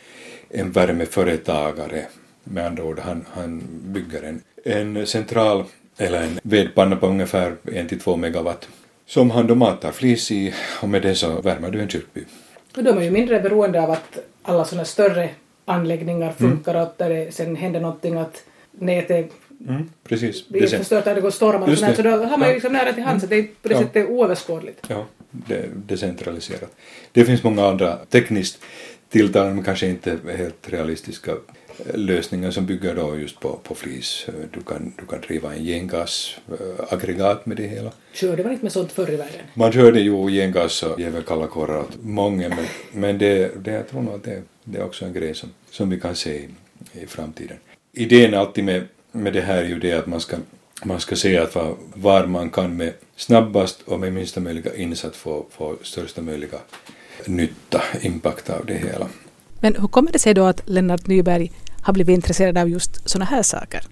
[0.48, 2.06] en värmeföretagare
[2.44, 5.64] med andra ord han, han bygger en, en central
[5.98, 8.68] eller en vedpanna på ungefär 1-2 megawatt
[9.06, 12.24] som han då matar flis i och med det så värmer du en kyrkby.
[12.76, 15.30] Och då är man ju mindre beroende av att alla sådana större
[15.64, 16.50] anläggningar mm.
[16.50, 19.30] funkar och att det sen händer någonting att nätet
[19.68, 20.48] mm, precis.
[20.48, 22.92] blir förstört att det går stormar och sånt så då har man ju liksom nära
[22.92, 23.36] till hands mm.
[23.36, 23.80] det är på det ja.
[23.80, 24.86] sättet oöverskådligt.
[24.88, 26.76] Ja, det är decentraliserat.
[27.12, 28.58] Det finns många andra tekniskt
[29.08, 31.32] tilltalande men kanske inte helt realistiska
[31.94, 34.26] lösningar som bygger då just på, på flis.
[34.52, 37.92] Du kan, du kan driva en gengasaggregat med det hela.
[38.12, 39.40] Körde man inte med sånt förr i världen?
[39.54, 43.70] Man körde ju gengas och ger väl kalla kårar åt många men, men det, det,
[43.70, 46.34] jag tror nog att det, det är också en grej som, som vi kan se
[46.34, 46.48] i,
[46.92, 47.56] i framtiden.
[47.92, 50.36] Idén alltid med, med det här är ju det att man ska,
[50.84, 55.18] man ska se att var, var man kan med snabbast och med minsta möjliga insats
[55.18, 56.58] få, få största möjliga
[57.26, 59.06] nytta, impact av det hela.
[59.60, 63.24] Men hur kommer det sig då att Lennart Nyberg har blivit intresserad av just sådana
[63.24, 63.82] här saker?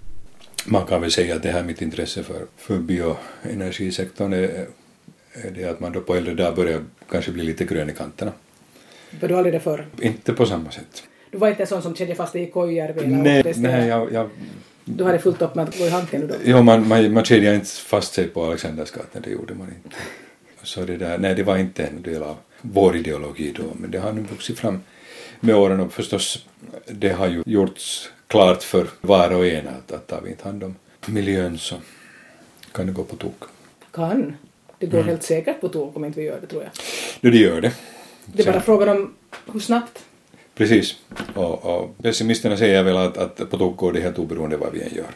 [0.65, 4.67] man kan väl säga att det här mitt intresse för, för bioenergisektorn är,
[5.33, 6.81] är det att man då på äldre dagar börjar
[7.11, 8.33] kanske bli lite grön i kanterna.
[9.21, 9.87] Var du aldrig det förr?
[10.01, 11.03] Inte på samma sätt.
[11.31, 13.07] Du var inte en sån som kedjade fast dig i Kojärvi?
[13.07, 14.31] Nej, nej jag, jag,
[14.85, 16.35] Du hade fullt upp med att gå i Hanken då?
[16.45, 19.97] Jo, man, man, man kedjade inte fast sig på Alexandersgatan, det gjorde man inte.
[20.62, 23.99] Så det där, nej, det var inte en del av vår ideologi då, men det
[23.99, 24.81] har nu vuxit fram
[25.40, 26.47] med åren och förstås
[26.87, 30.64] det har ju gjorts klart för var och en att, att tar vi inte hand
[30.64, 30.75] om
[31.07, 31.77] miljön så
[32.73, 33.43] kan det gå på tok.
[33.93, 34.37] Kan.
[34.79, 35.09] Det går mm.
[35.09, 36.71] helt säkert på tok om inte vi gör det tror jag.
[37.21, 37.73] Jo, det gör det.
[38.25, 39.14] Det är bara frågan om
[39.53, 40.05] hur snabbt.
[40.61, 40.96] Precis.
[41.35, 44.83] Och, och pessimisterna säger väl att, att på tok går det helt oberoende vad vi
[44.83, 45.07] än gör.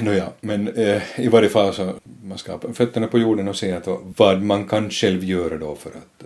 [0.00, 3.72] Nåja, men eh, i varje fall så man ska ha fötterna på jorden och se
[3.72, 6.24] att, vad man kan själv göra då för att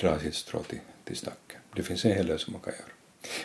[0.00, 1.60] dra sitt strå till, till stacken.
[1.76, 2.92] Det finns en hel del som man kan göra.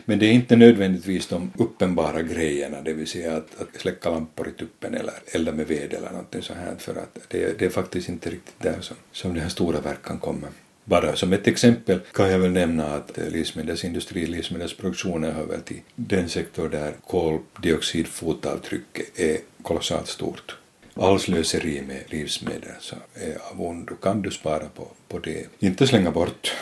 [0.06, 4.48] Men det är inte nödvändigtvis de uppenbara grejerna, det vill säga att, att släcka lampor
[4.48, 7.70] i tuppen eller elda med ved eller någonting så här, för att det, det är
[7.70, 10.50] faktiskt inte riktigt där som, som den här stora verkan kommer.
[10.86, 16.30] Bara som ett exempel kan jag väl nämna att livsmedelsindustri, livsmedelsproduktionen hör väl till den
[16.30, 20.58] sektor där koldioxidfotavtrycket är kolossalt stort.
[20.94, 23.96] All slöseri med livsmedel så är av ondo.
[23.96, 25.46] Kan du spara på, på det?
[25.60, 26.56] Inte slänga bort.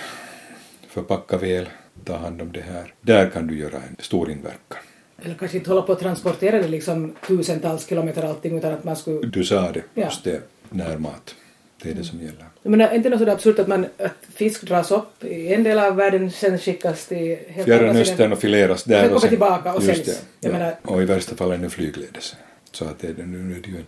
[0.87, 1.69] Förpacka väl,
[2.03, 2.93] ta hand om det här.
[3.01, 4.79] Där kan du göra en stor inverkan.
[5.21, 8.95] Eller kanske inte hålla på att transportera det liksom tusentals kilometer allting utan att man
[8.95, 9.27] skulle...
[9.27, 10.03] Du sa det, ja.
[10.03, 11.35] just det, närmat.
[11.83, 12.45] Det är det som gäller.
[12.63, 15.79] Men är inte något sådär absurt att, man, att fisk dras upp i en del
[15.79, 19.01] av världen, sen skickas till Fjärran Östern och fileras där.
[19.01, 20.05] Sen kommer tillbaka och säljs.
[20.05, 20.51] Det, ja.
[20.51, 22.35] menar, och i värsta fall ännu flygledes.
[22.71, 23.85] Så att det, nu, nu, är det ju en,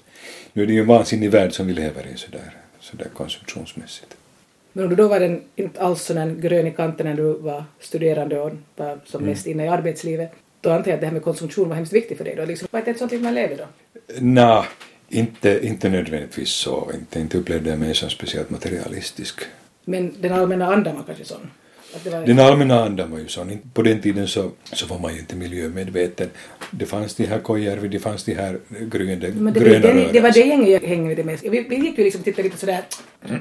[0.54, 4.16] nu är det ju en vansinnig värld som vi lever i sådär, sådär konsumtionsmässigt.
[4.74, 7.64] Men om du då var den inte alls sån grön i kanten när du var
[7.80, 9.60] studerande och var som mest mm.
[9.60, 12.26] inne i arbetslivet, då antar jag att det här med konsumtion var hemskt viktigt för
[12.26, 12.46] dig då?
[12.46, 13.66] Liksom, var det inte ett sånt liv man levde då?
[14.20, 14.64] Nej,
[15.12, 16.92] inte, inte nödvändigtvis så.
[16.94, 19.40] Inte, inte upplevde jag mig som speciellt materialistisk.
[19.86, 21.50] Men den allmänna andan var kanske sån?
[22.12, 22.26] Var...
[22.26, 23.60] Den allmänna andan var ju sån.
[23.74, 26.30] På den tiden så, så var man ju inte miljömedveten.
[26.72, 30.20] Det fanns de här Kojärvi, det fanns de här gryende, Men det, gröna det, det,
[30.20, 31.40] var det gänget jag hängde med.
[31.42, 32.84] Vi, vi gick ju liksom tittade lite sådär,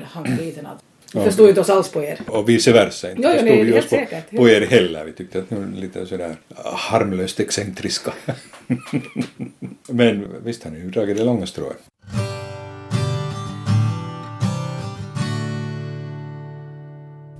[0.04, 0.80] han skiten allt.
[1.14, 2.20] Vi förstod inte oss alls på er.
[2.26, 3.10] Och vice versa.
[3.10, 5.04] Inte jo, förstod vi oss på, på er heller.
[5.04, 8.12] Vi tyckte att ni var lite sådär harmlöst excentriska.
[9.88, 11.78] Men visst har ni ju dragit det långa strået.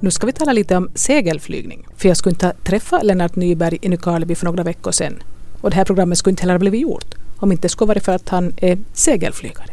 [0.03, 3.79] Nu ska vi tala lite om segelflygning, för jag skulle inte ha träffat Lennart Nyberg
[3.83, 5.23] i Nykarleby för några veckor sedan.
[5.61, 8.05] Och det här programmet skulle inte heller ha blivit gjort om inte det skulle varit
[8.05, 9.71] för att han är segelflygare.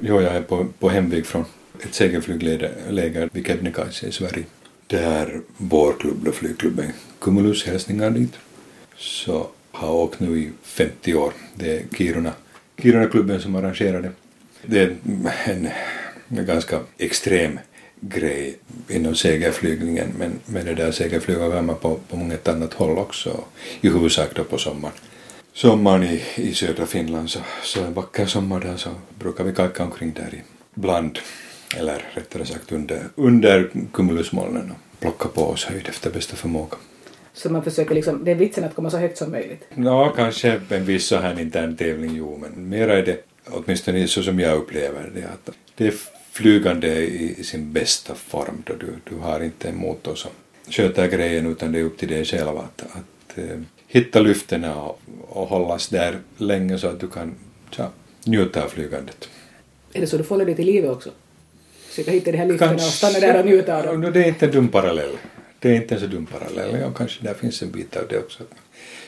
[0.00, 1.44] Jo, jag är på, på hemväg från
[1.84, 4.44] ett segelflygläger vid Kebnekaise i Sverige.
[4.86, 8.32] Där vår klubb, då flygklubben Cumulus, hälsningar dit,
[8.96, 11.32] så har åkt nu i 50 år.
[11.54, 12.32] Det är Kiruna,
[12.78, 14.10] Kiruna-klubben som arrangerar det.
[14.62, 14.96] Det är
[15.44, 15.68] en,
[16.28, 17.58] ganska extrem
[18.00, 18.58] grej
[18.88, 23.44] inom segelflygningen men, men det där segelflyga kan man på, på många annat håll också
[23.80, 24.94] i huvudsak då på sommaren.
[25.52, 29.84] Sommaren i, i södra Finland så, så en vacker sommar där så brukar vi kajka
[29.84, 30.42] omkring där
[30.76, 31.18] ibland
[31.76, 36.76] eller rättare sagt under, under cumulusmolnen och plocka på oss höjd efter bästa förmåga.
[37.36, 39.64] Så man försöker liksom, det är vitsen att komma så högt som möjligt?
[39.74, 43.18] Ja, kanske en viss så här intern tävling, jo, men mera är det,
[43.50, 45.94] åtminstone så som jag upplever det, att det är
[46.32, 50.30] flygande i sin bästa form då du, du har inte en motor som
[50.68, 55.00] sköter grejen utan det är upp till dig själv att, att uh, hitta lyftena och,
[55.28, 57.34] och hållas där länge så att du kan
[57.70, 57.86] så,
[58.24, 59.28] njuta av flygandet.
[59.92, 61.10] Är det så du får dig till livet också?
[61.88, 64.12] Försöka hitta de här lyftena och stanna där och njuta av dem?
[64.12, 65.16] Det är inte en dum parallell.
[65.66, 66.80] Det är inte en så dum parallell.
[66.80, 68.42] Ja, kanske där finns en bit av det också.
[68.42, 68.58] Att man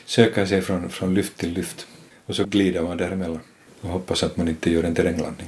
[0.05, 1.87] söker sig från, från lyft till lyft
[2.25, 3.39] och så glider man däremellan
[3.81, 5.47] och hoppas att man inte gör en terränglandning.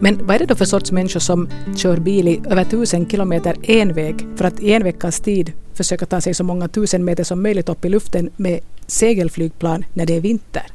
[0.00, 3.56] Men vad är det då för sorts människor som kör bil i över tusen kilometer
[3.62, 7.24] en väg för att i en veckas tid försöka ta sig så många tusen meter
[7.24, 10.66] som möjligt upp i luften med segelflygplan när det är vinter?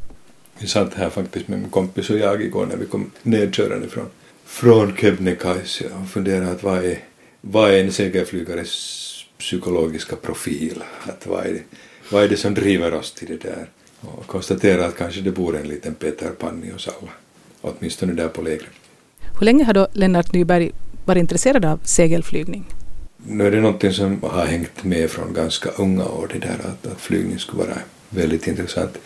[0.60, 4.06] Vi satt här faktiskt med min kompis och jag igår när vi kom nedkörande från,
[4.46, 6.98] från Kebnekaise och funderade att vad är,
[7.42, 10.84] vad är en segelflygares psykologiska profil?
[11.04, 11.64] Att vad, är det,
[12.12, 13.70] vad är det som driver oss till det där?
[14.02, 17.12] Och konstatera att kanske det bor en liten Peter Pan i oss alla,
[17.62, 18.70] åtminstone där på lägret.
[19.40, 20.72] Hur länge har då Lennart Nyberg
[21.06, 22.66] varit intresserad av segelflygning?
[23.18, 26.88] Nu är det någonting som har hängt med från ganska unga år, det där att,
[26.88, 27.78] att flygning skulle vara
[28.10, 28.98] väldigt intressant.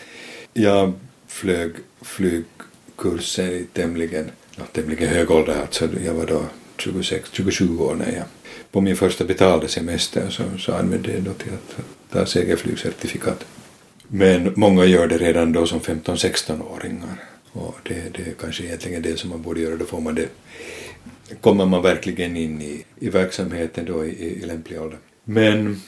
[0.52, 0.92] Jag
[1.26, 1.72] flög
[2.02, 6.42] flygkursen i tämligen, ja, tämligen hög ålder, alltså jag var då
[6.78, 8.24] 26, 27 år när jag
[8.70, 13.46] på min första betalda semester så, så använde jag då till att ta segelflygcertifikat.
[14.08, 17.16] Men många gör det redan då som 15-16-åringar.
[17.52, 20.28] Och det, det är kanske egentligen det som man borde göra, då får man det
[21.40, 24.98] kommer man verkligen in i, i verksamheten då i, i, i lämplig ålder.
[25.24, 25.80] Men,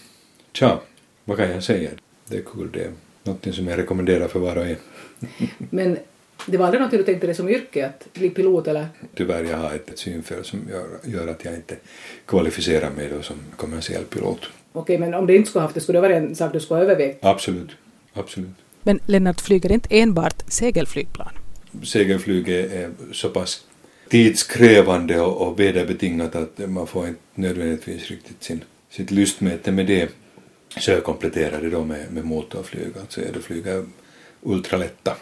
[0.53, 0.81] tja,
[1.25, 1.91] vad kan jag säga?
[2.29, 2.93] Det är kul, det är
[3.25, 4.77] något som jag rekommenderar för var och en.
[5.59, 5.99] Men
[6.47, 8.89] det var aldrig något du tänkte dig som yrke, att bli pilot eller?
[9.15, 11.77] Tyvärr, jag har ett, synfel som gör, gör att jag inte
[12.27, 14.41] kvalificerar mig då som kommersiell pilot.
[14.73, 16.79] Okej, men om du inte skulle haft det, skulle det vara en sak du skulle
[16.79, 17.25] ha övervägt?
[17.25, 17.71] Absolut,
[18.13, 18.51] absolut.
[18.83, 21.33] Men Lennart flyger inte enbart segelflygplan?
[21.83, 23.65] Segelflyget är så pass
[24.09, 30.09] tidskrävande och, och väderbetingat att man får inte nödvändigtvis riktigt sin, sitt lystmäte med det.
[30.79, 33.85] Så jag kompletterar det då med, med motorflyg, alltså jag flyger
[34.43, 35.17] ultralätta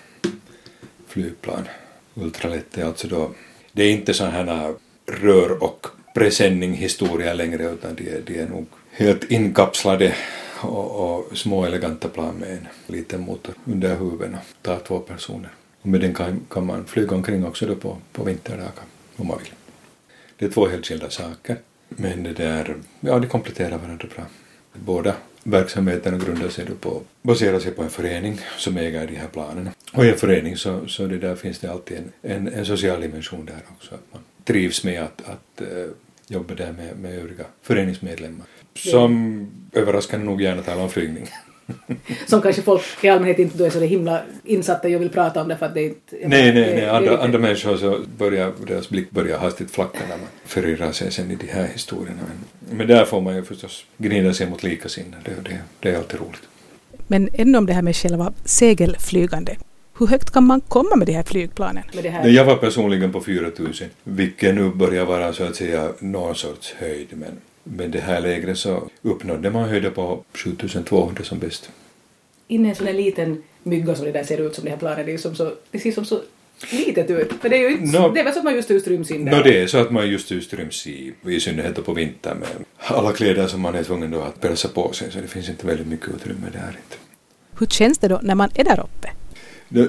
[1.17, 1.69] flygplan.
[2.15, 3.31] Ultralätt är alltså då,
[3.73, 4.75] det är inte sådana här
[5.07, 10.15] rör och presenning-historia längre utan de är, de är nog helt inkapslade
[10.61, 15.51] och, och små eleganta plan med en liten motor under huven och tar två personer.
[15.83, 18.85] Och med den kan, kan man flyga omkring också då på, på vinterdagar
[19.17, 19.53] om man vill.
[20.39, 21.57] Det är två helt skilda saker.
[21.89, 24.25] Men det där, ja de kompletterar varandra bra.
[24.85, 29.71] Båda verksamheterna grundar sig på, baserar sig på en förening som äger de här planerna.
[29.93, 33.01] Och i en förening så, så det där finns det alltid en, en, en social
[33.01, 33.95] dimension där också.
[33.95, 35.91] Att man trivs med att, att uh,
[36.29, 38.47] jobba där med, med övriga föreningsmedlemmar.
[38.75, 41.29] Som överraskande nog gärna talar om flygning.
[42.27, 45.57] som kanske folk i allmänhet inte är så himla insatta och vill prata om det
[45.57, 46.17] för att det inte...
[46.27, 46.89] Nej, nej, nej.
[46.89, 51.31] Andra, andra människor så börjar deras blick börjar hastigt flacka när man förirrar sig sen
[51.31, 52.21] i de här historierna.
[52.29, 55.97] Men, men där får man ju förstås gnida sig mot likasinnade det, det, det är
[55.97, 56.43] alltid roligt.
[57.07, 59.57] Men ännu om det här med själva segelflygande.
[59.99, 61.85] Hur högt kan man komma med de här flygplanen?
[61.95, 62.29] Med det här?
[62.29, 67.09] Jag var personligen på 4000, vilket nu börjar vara så att säga någon sorts höjd.
[67.11, 71.71] Men men det här lägret så uppnådde man höjder på 7200 som bäst.
[72.49, 74.77] Inne i en sån här liten mygga som det där ser ut som det här
[74.77, 76.21] planet, det, är som så, det ser som så
[76.71, 77.33] litet ut.
[77.41, 79.11] För det är ju inte, no, det är väl så att man just just ryms
[79.11, 79.37] in där?
[79.37, 82.49] No, det är så att man just just ryms i, i synnerhet på vintern med
[82.77, 85.67] alla kläder som man är tvungen då att pälsa på sig, så det finns inte
[85.67, 86.97] väldigt mycket utrymme där inte.
[87.59, 89.11] Hur känns det då när man är där uppe?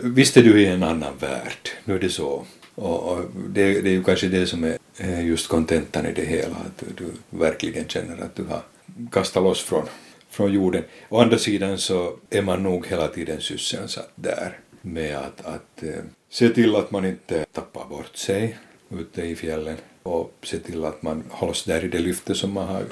[0.03, 2.45] Visst är du i en annan värld, nu är det så.
[2.75, 6.25] Och, och det, det, är ju kanske det som är Eh, just kontentan i det
[6.25, 8.61] hela, att du verkligen känner att du har
[9.11, 9.85] kastat loss från,
[10.29, 10.83] från jorden.
[11.09, 16.03] Å andra sidan så är man nog hela tiden sysselsatt där med att, att eh,
[16.29, 18.57] se till att man inte tappar bort sig
[18.89, 22.67] ute i fjällen och se till att man hålls där i det lyfte som man
[22.67, 22.83] har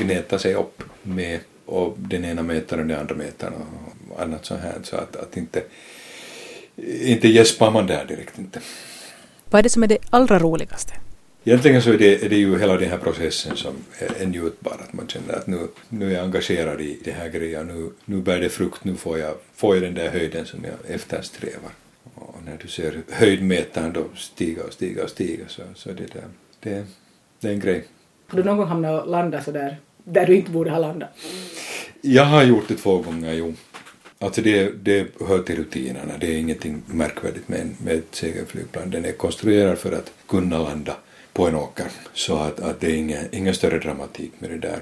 [0.00, 3.52] gnetat sig upp med och den ena metern och den andra metern
[4.10, 5.62] och annat sånt här så att, att inte,
[7.00, 8.60] inte gäspar man där direkt inte.
[9.50, 10.94] Vad är det som är det allra roligaste?
[11.50, 14.92] Egentligen så är det, är det ju hela den här processen som är njutbar, att
[14.92, 18.40] man känner att nu, nu är jag engagerad i det här grejen, nu, nu bär
[18.40, 21.70] det frukt, nu får jag, får jag den där höjden som jag eftersträvar.
[22.14, 26.24] Och när du ser höjdmätaren då stiga och stiga och stiga så, så det, där,
[26.60, 26.84] det,
[27.40, 27.84] det är en grej.
[28.26, 31.10] Har du någon gång hamnat och landat så där, där du inte borde ha landat?
[32.00, 33.54] Jag har gjort det två gånger, jo.
[34.18, 38.90] Alltså det, det hör till rutinerna, det är ingenting märkvärdigt med, med ett segelflygplan.
[38.90, 40.96] Den är konstruerad för att kunna landa
[41.32, 44.80] på en åker så att, att det är ingen, ingen större dramatik med det där.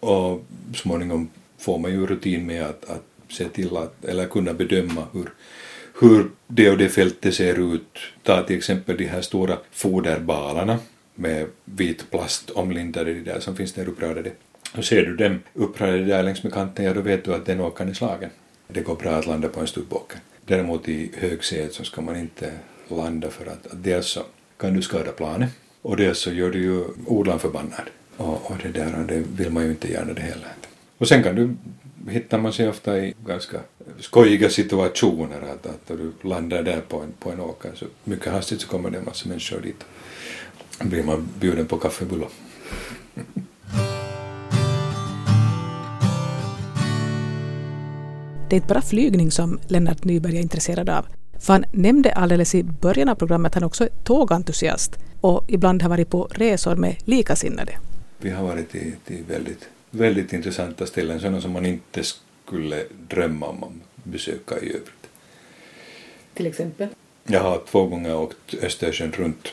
[0.00, 1.28] Och småningom
[1.58, 5.32] får man ju rutin med att, att se till att, eller kunna bedöma hur,
[6.00, 7.98] hur det och det fältet ser ut.
[8.22, 10.78] Ta till exempel de här stora foderbalarna
[11.14, 14.32] med vit plast omlindade de där som finns där uppradade.
[14.76, 17.60] Och ser du dem uppradade där längs med kanten, ja då vet du att den
[17.60, 18.30] åkern är slagen.
[18.68, 20.18] Det går bra att landa på en stubbåker.
[20.46, 22.52] Däremot i högsätet så ska man inte
[22.88, 24.22] landa för att, att dels så
[24.56, 25.50] kan du skada planet
[25.82, 27.90] och dels så gör du ju odlaren förbannad.
[28.16, 30.52] Och, och det där det vill man ju inte gärna det heller.
[30.98, 31.56] Och sen kan du
[32.08, 33.60] hittar man sig ofta i ganska
[33.98, 38.60] skojiga situationer att, att du landar där på en, på en åker så mycket hastigt
[38.60, 39.84] så kommer det en massa människor dit.
[40.78, 42.28] Då blir man bjuden på kaffebullar.
[48.48, 51.06] Det är inte bara flygning som Lennart Nyberg är intresserad av.
[51.40, 55.82] För han nämnde alldeles i början av programmet att han också är tågentusiast och ibland
[55.82, 57.78] har varit på resor med likasinnade.
[58.18, 63.46] Vi har varit till, till väldigt, väldigt intressanta ställen, sådana som man inte skulle drömma
[63.46, 65.06] om att besöka i övrigt.
[66.34, 66.88] Till exempel?
[67.26, 69.48] Jag har två gånger åkt Östersjön runt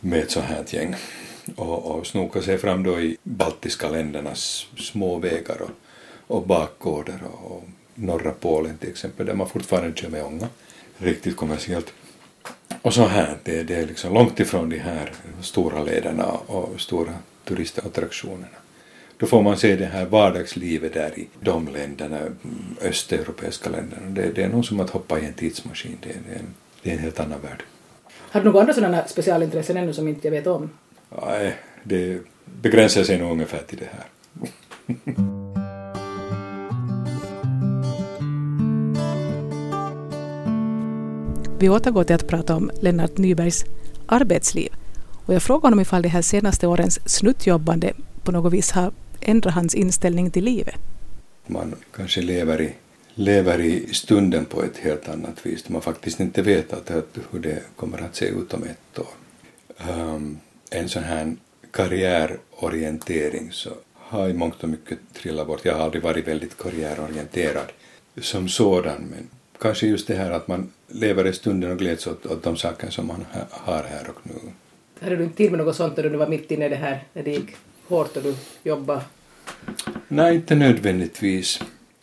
[0.00, 0.96] med ett sånt här gäng
[1.56, 5.70] och, och snokat sig fram då i baltiska ländernas små vägar och,
[6.36, 7.62] och bakgårdar och,
[7.94, 10.48] norra Polen till exempel där man fortfarande kör med ånga
[10.98, 11.92] riktigt kommersiellt.
[12.82, 17.12] Och så här, det, det är liksom långt ifrån de här stora lederna och stora
[17.44, 18.46] turistattraktionerna.
[19.16, 22.18] då får man se det här vardagslivet där i de länderna,
[22.82, 24.06] östeuropeiska länderna.
[24.08, 25.96] Det, det är nog som att hoppa i en tidsmaskin.
[26.00, 27.62] Det, det, är, en, det är en helt annan värld.
[28.10, 30.70] Har du några andra sådana specialintressen ännu som inte jag vet om?
[31.26, 34.06] Nej, det begränsar sig nog ungefär till det här.
[41.58, 43.64] Vi återgår till att prata om Lennart Nybergs
[44.06, 44.72] arbetsliv.
[45.26, 47.92] Och jag frågade honom ifall de här senaste årens snuttjobbande
[48.22, 50.74] på något vis har ändrat hans inställning till livet.
[51.46, 52.72] Man kanske lever i,
[53.14, 55.68] lever i stunden på ett helt annat vis.
[55.68, 56.90] Man faktiskt inte vet att,
[57.30, 59.06] hur det kommer att se ut om ett år.
[59.90, 60.38] Um,
[60.70, 61.36] en sån här
[61.70, 65.64] karriärorientering så har i mångt och mycket trillat bort.
[65.64, 67.72] Jag har aldrig varit väldigt karriärorienterad
[68.20, 69.28] som sådan men
[69.60, 72.90] kanske just det här att man lever i stunden och gläds åt, åt de saker
[72.90, 74.34] som man har här och nu.
[75.00, 77.04] Hade du inte tid med något sånt när du var mitt inne i det här,
[77.12, 77.50] när det gick
[77.88, 79.00] hårt och du jobbade?
[80.08, 81.60] Nej, inte nödvändigtvis.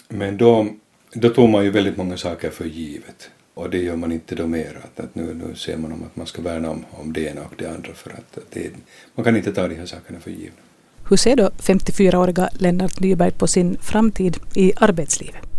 [0.07, 0.67] Men då,
[1.13, 3.29] då tog man ju väldigt många saker för givet.
[3.53, 4.79] Och det gör man inte då mer.
[4.83, 7.41] Att, att nu, nu ser man om att man ska värna om, om det ena
[7.41, 8.71] och det andra för att, att det,
[9.15, 10.61] man kan inte ta de här sakerna för givna.
[11.09, 15.50] Hur ser då 54-åriga Lennart Nyberg på sin framtid i arbetslivet?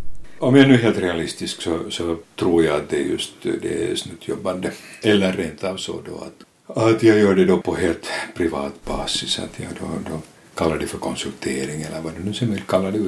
[0.43, 3.91] Om jag nu är helt realistisk så, så tror jag att det är just det
[3.91, 4.71] är snuttjobbande.
[5.03, 9.39] Eller rent av så då att, att jag gör det då på helt privat basis.
[9.39, 10.19] Att jag då, då
[10.55, 12.99] kallar det för konsultering eller vad du nu sen vill kalla det,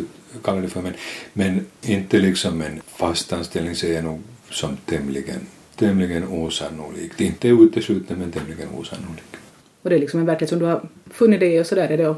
[0.44, 0.82] kalla det för.
[0.82, 0.92] Men,
[1.32, 4.20] men inte liksom en fast anställning ser jag nog
[4.50, 7.20] som tämligen, tämligen osannolikt.
[7.20, 9.36] Inte uteslutet men tämligen osannolikt.
[9.82, 11.96] Och det är liksom en verklighet som du har funnit dig i och sådär är
[11.96, 12.14] det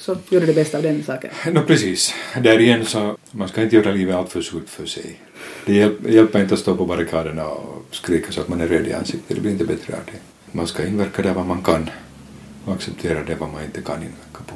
[0.00, 1.30] så gjorde det bästa av den saken.
[1.52, 2.14] No, precis.
[2.42, 5.20] Där igen så, man ska inte göra livet alltför surt för sig.
[5.66, 5.74] Det
[6.08, 9.36] hjälper inte att stå på barrikaderna och skrika så att man är röd i ansiktet,
[9.36, 10.18] det blir inte bättre av det.
[10.52, 11.90] Man ska inverka där vad man kan
[12.64, 14.54] och acceptera det vad man inte kan inverka på.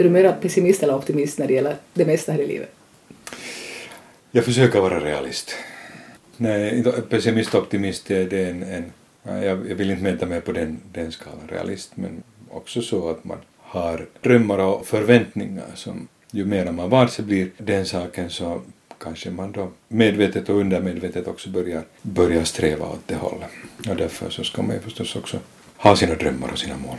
[0.00, 2.72] Är du mer pessimist eller optimist när det gäller det mesta här i livet?
[4.30, 5.54] Jag försöker vara realist.
[6.36, 8.92] Nej, pessimist-optimist, det är en, en
[9.44, 13.38] jag, vill inte mäta mig på den, den skalan, realist, men också så att man
[13.58, 18.60] har drömmar och förväntningar som ju mer man varse blir den saken så
[18.98, 23.50] kanske man då medvetet och undermedvetet också börjar, börjar sträva åt det hållet.
[23.88, 25.38] Och därför så ska man ju förstås också
[25.76, 26.96] ha sina drömmar och sina mål.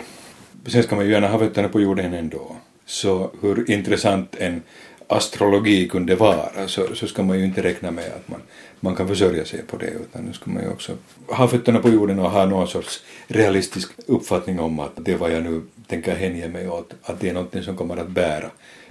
[0.68, 2.56] Sen ska man ju gärna ha fötterna på jorden ändå.
[2.86, 4.62] Så hur intressant en
[5.08, 8.42] astrologi kunde vara så, så ska man ju inte räkna med att man,
[8.80, 10.98] man kan försörja sig på det utan nu ska man ju också
[11.28, 15.44] ha fötterna på jorden och ha någon sorts realistisk uppfattning om att det vad jag
[15.44, 18.50] nu tänker hänge mig åt, att det är någonting som kommer att bära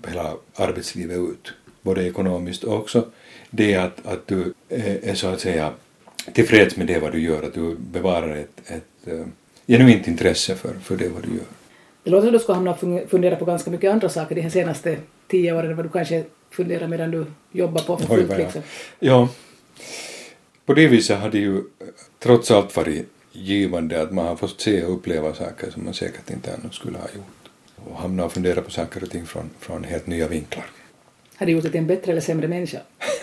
[0.08, 1.52] hela arbetslivet ut.
[1.82, 3.06] Både ekonomiskt och också
[3.50, 5.72] det att, att du är så att säga
[6.32, 9.26] tillfreds med det vad du gör, att du bevarar ett, ett uh,
[9.66, 11.46] genuint intresse för, för det vad du gör.
[12.02, 12.76] Det låter som du ska hamna
[13.08, 14.96] fundera på ganska mycket andra saker de här senaste
[15.28, 18.38] tio åren vad du kanske funderar medan du jobbar på för fullt.
[18.38, 18.62] Liksom.
[18.98, 19.28] Ja.
[20.66, 21.62] På det viset har det ju
[22.18, 26.30] trots allt varit givande att man har fått se och uppleva saker som man säkert
[26.30, 27.50] inte annars skulle ha gjort.
[27.76, 30.66] Och hamna och fundera på saker och ting från, från helt nya vinklar.
[31.36, 32.78] Har det gjort dig till en bättre eller sämre människa?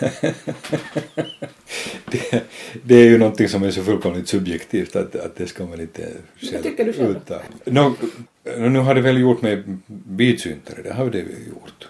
[2.10, 2.44] det,
[2.82, 6.12] det, är ju någonting som är så fullkomligt subjektivt att, att det ska man inte
[6.36, 7.10] själv tycker du själv?
[7.10, 7.40] Uta.
[7.64, 7.96] No,
[8.44, 9.62] nu har det väl gjort mig
[10.08, 11.88] vidsyntare, det har det gjort.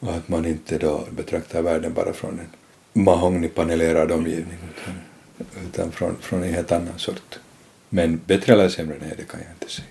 [0.00, 2.48] Och att man inte då betraktar världen bara från en
[2.96, 4.94] mahognypanelerad omgivning utan,
[5.66, 7.38] utan från, från en helt annan sort.
[7.88, 9.88] Men bättre eller sämre, nej det kan jag inte säga.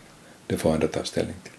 [0.47, 1.51] Det får andra ta ställning till.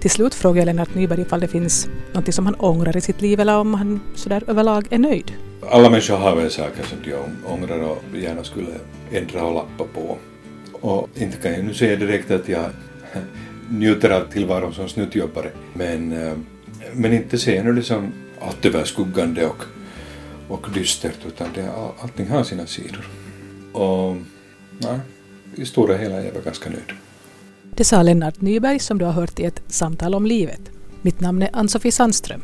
[0.00, 3.20] Till slut frågar jag Lennart Nyberg ifall det finns något som han ångrar i sitt
[3.20, 5.32] liv eller om han sådär överlag är nöjd.
[5.70, 8.70] Alla människor har väl saker som de ångrar och gärna skulle
[9.12, 10.16] ändra och lappa på.
[10.72, 12.64] Och inte kan jag nu säga direkt att jag
[13.70, 16.32] njuter av tillvaron som snuttjobbare men, eh,
[16.92, 19.64] men inte ser jag det som allt överskuggande och,
[20.50, 21.70] och dystert utan det,
[22.00, 23.08] allting har sina sidor.
[23.72, 24.16] Och
[24.78, 25.00] nej,
[25.54, 26.92] i stora hela är jag ganska nöjd.
[27.74, 30.60] Det sa Lennart Nyberg som du har hört i ett samtal om livet.
[31.02, 32.42] Mitt namn är Ann-Sofie Sandström.